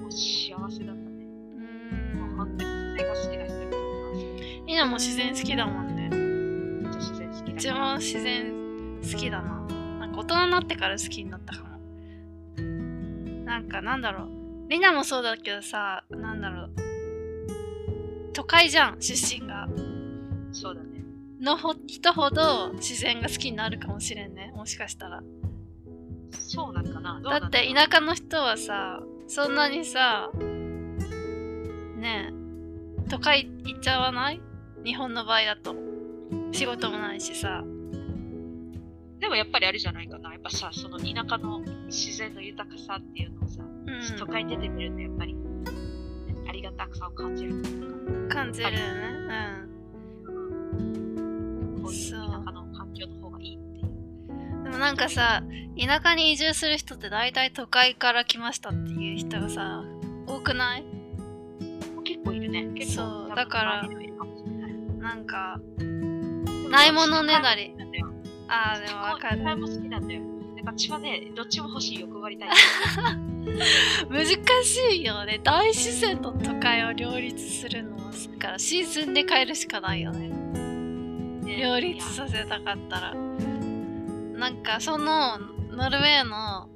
[0.00, 1.26] もう幸せだったね。
[2.14, 5.95] もう本当に自然が好きな人にとっては、みんなも自然好きだもんね。
[7.56, 9.66] ちゃ自然好きだうちも自然好きだな。
[9.98, 11.78] なんか大人になってから好きになったかも。
[13.44, 14.28] なんかなんだろう。
[14.68, 16.70] みんなもそうだけどさ、なんだろう。
[18.34, 19.66] 都会じゃん、出身が。
[20.52, 21.02] そうだね。
[21.40, 24.52] のほ人ほど自然が好きになるかもしれんね。
[24.54, 25.22] もしかしたら。
[26.32, 30.30] そうなんかなどうだって田舎の人はさ、そんなにさ、
[31.96, 34.40] ねえ、都会行っちゃわない？
[34.84, 35.85] 日本の場合だと。
[36.56, 37.62] 仕事もないしさ。
[39.20, 40.32] でもやっぱりあれじゃないかな。
[40.32, 44.18] やっぱさ、その田舎の自然の豊かさっていうのをさ、うん。
[44.18, 45.36] 都会に出てみるとやっぱり、
[46.48, 47.62] ありがたさを感じる。
[48.30, 48.78] 感じるよね。
[51.82, 53.86] こういうそう田舎の環境の方がいいっていう。
[54.30, 54.64] うん。
[54.64, 55.42] でもなんかさ、
[55.78, 59.84] 田舎に移住する人って大体都会から来ましたっていう人がさ、
[60.26, 60.84] 多くない？
[62.04, 62.64] 結構いるね。
[62.74, 63.88] 結構そうだから。
[64.98, 65.60] なんか、
[66.70, 67.74] ないものねだり。
[68.48, 69.38] ああ、でもわかる。
[69.38, 70.20] 都会も好きなんだよ。
[70.20, 72.48] なんか私はね、どっちも欲しい欲張りたい。
[74.10, 74.26] 難
[74.64, 75.40] しいよね。
[75.42, 80.28] 大自然と都会を両立するのは、だからシーズンで変えるしかないよね。
[80.28, 83.14] ね両立させたかったら。
[83.14, 85.38] なんかその
[85.70, 86.68] ノルウェーの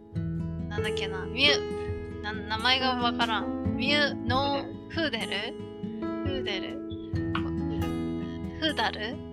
[0.69, 5.55] なんだっけなミュな名前がわからんミュノフーデル？
[6.01, 6.81] フーデル？
[8.61, 9.30] フーダル？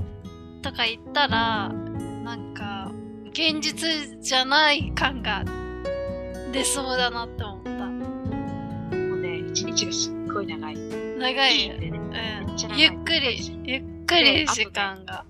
[0.71, 2.91] とか言ったらなんか
[3.29, 5.45] 現実じゃない感が
[6.51, 10.75] 出そうだなって思ったもうね、一日がすっごい長い。
[10.75, 11.91] 長いね。
[11.93, 15.23] うん、ゆっくりゆっくり時間が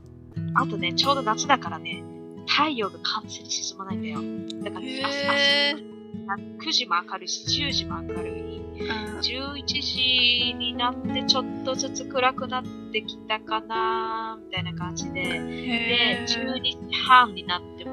[0.56, 2.04] あとね、ちょうど夏だからね、
[2.48, 4.20] 太陽が完全に沈まないんだよ。
[4.64, 5.97] だから、ね、へー朝
[6.36, 8.58] 9時も明るいし、10時も明るい。
[8.58, 17.92] うん11時になってちょっとずつ暗くなってきたかなみたいな感じで、でへ、ー12時半になっても、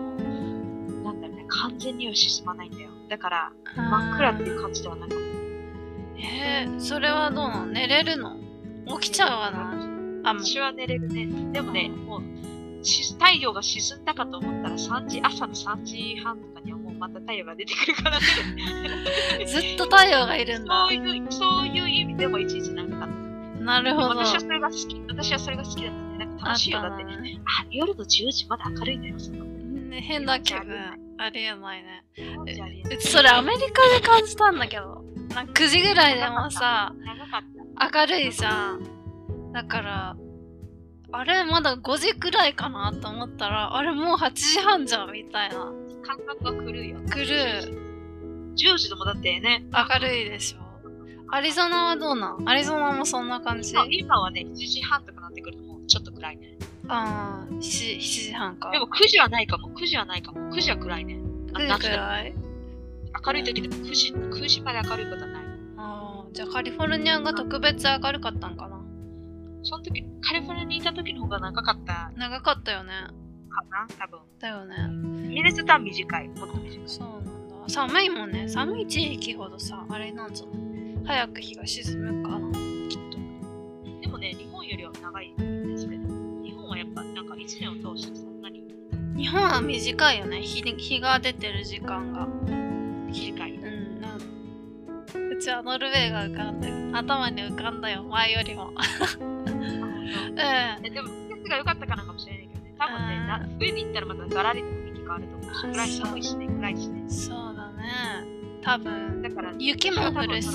[1.02, 2.90] なんだろうね、完全には沈まないんだよ。
[3.08, 5.18] だから、真っ暗っていう感じではなかっ
[6.18, 7.66] えー、それはどうなの？
[7.66, 8.36] 寝れるの？
[9.00, 9.72] 起きちゃうわな。
[10.30, 10.34] あ。
[10.34, 11.26] 私は寝れるね。
[11.52, 16.73] でもね、もう、し太陽が沈んだかと思ったら3時、朝の3時半とかに
[17.04, 18.26] また太陽が出てくるからね。
[19.46, 20.94] ずっと太陽がいるんだそう。
[20.94, 23.06] いう、そういう意味でも一日長かった。
[23.60, 24.08] なるほど。
[24.08, 25.02] 私はそれが好き。
[25.08, 26.18] 私はそれが好きだったね。
[26.18, 26.80] なんか楽しいよ。
[26.80, 29.44] だって、あ夜の10時まで明るいんだよ、その。
[29.44, 30.64] ね変な気分。
[31.18, 32.04] ありえないね。
[33.00, 35.04] それアメリカで感じたんだけど。
[35.34, 36.94] なんか9時ぐらいでもさ。
[37.92, 39.52] 明るいじゃん。
[39.52, 40.16] だから、
[41.12, 45.83] あれまだ5時くらいかなと思ったら、あれもう8時半じゃんみたいな。
[46.06, 46.98] 感覚が狂うよ。
[47.08, 47.80] 来る。
[48.56, 50.58] 10時でもだってね、明るいでしょ。
[51.30, 52.48] アリゾナはどうなん？
[52.48, 53.76] アリゾナもそんな感じ？
[53.76, 56.56] あ今はね、7時半とかなってくるともうちょっと暗いね。
[56.86, 58.70] ああ、7, 7時半か。
[58.70, 59.70] でも9時はないかも。
[59.70, 60.54] 9時はないかも。
[60.54, 61.18] 9時は暗いね。
[61.54, 62.34] あ9時夏でもくらい
[63.26, 65.44] 明るい時でも9時 ,9 時まで明るいことはない。
[65.78, 68.80] ああ、じゃあカリフォルニアが特別明るかったんかな？
[69.62, 72.92] その時、カリフォルニアにいた時の方が長かった長かったよね。
[73.54, 74.20] かな、多分。
[74.40, 74.88] だよね。
[75.28, 76.82] ミネソタは短い、もっと短い。
[76.86, 77.54] そうなんだ。
[77.68, 78.48] 寒いもんね。
[78.48, 80.46] 寒い地域ほどさ、あれなんぞ。
[81.06, 82.52] 早く日が沈むかな。
[82.88, 83.18] きっと。
[84.00, 86.02] でもね、日本よりは長いですけど、
[86.42, 88.64] 日本はやっぱなんか一年を通してそんなに
[89.16, 90.40] 日本は短いよね。
[90.40, 92.26] 日日が出てる時間が。
[93.06, 93.52] 短い。
[93.52, 96.90] うん、なんうちはノルウェーが浮かんでる。
[96.96, 98.72] 頭に浮かんだよ、前よりも。
[99.20, 100.38] うん。
[100.38, 102.53] えでも、季節が良かったからかもしれないけどね。
[102.78, 107.04] 多分ね、な冬に行ったらまたガラリと雰囲気変わると思うし、あ暗い寒いしね、暗いしね。
[107.08, 107.82] そうだね。
[108.62, 110.48] 多分、だから、雪も降るし。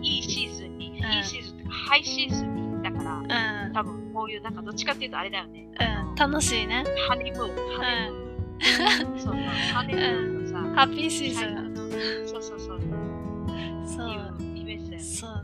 [0.00, 3.72] いいシーズンに、んいいシーズンっていうか、ハイシーズンに行ったから、うん。
[3.72, 5.68] 多分こういう、なんかどっちかっていうとあれだよね。
[5.80, 6.14] うん。
[6.14, 6.84] 楽しいね。
[7.08, 9.18] ハネムーン、ハネムーン。
[9.18, 9.34] そうそう、
[9.72, 12.28] ハネムーンのさ、ハッピーシーズン。
[12.28, 12.80] そうそうそう、
[13.86, 14.08] そう。
[14.10, 14.98] いうイメージだよね。
[15.00, 15.37] そう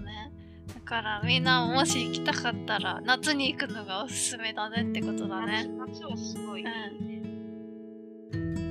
[0.85, 5.67] からみんなもし行きたかったら夏に行くのがおすすめだねってことだね。
[5.79, 6.67] 夏はすごい、う
[8.51, 8.64] ん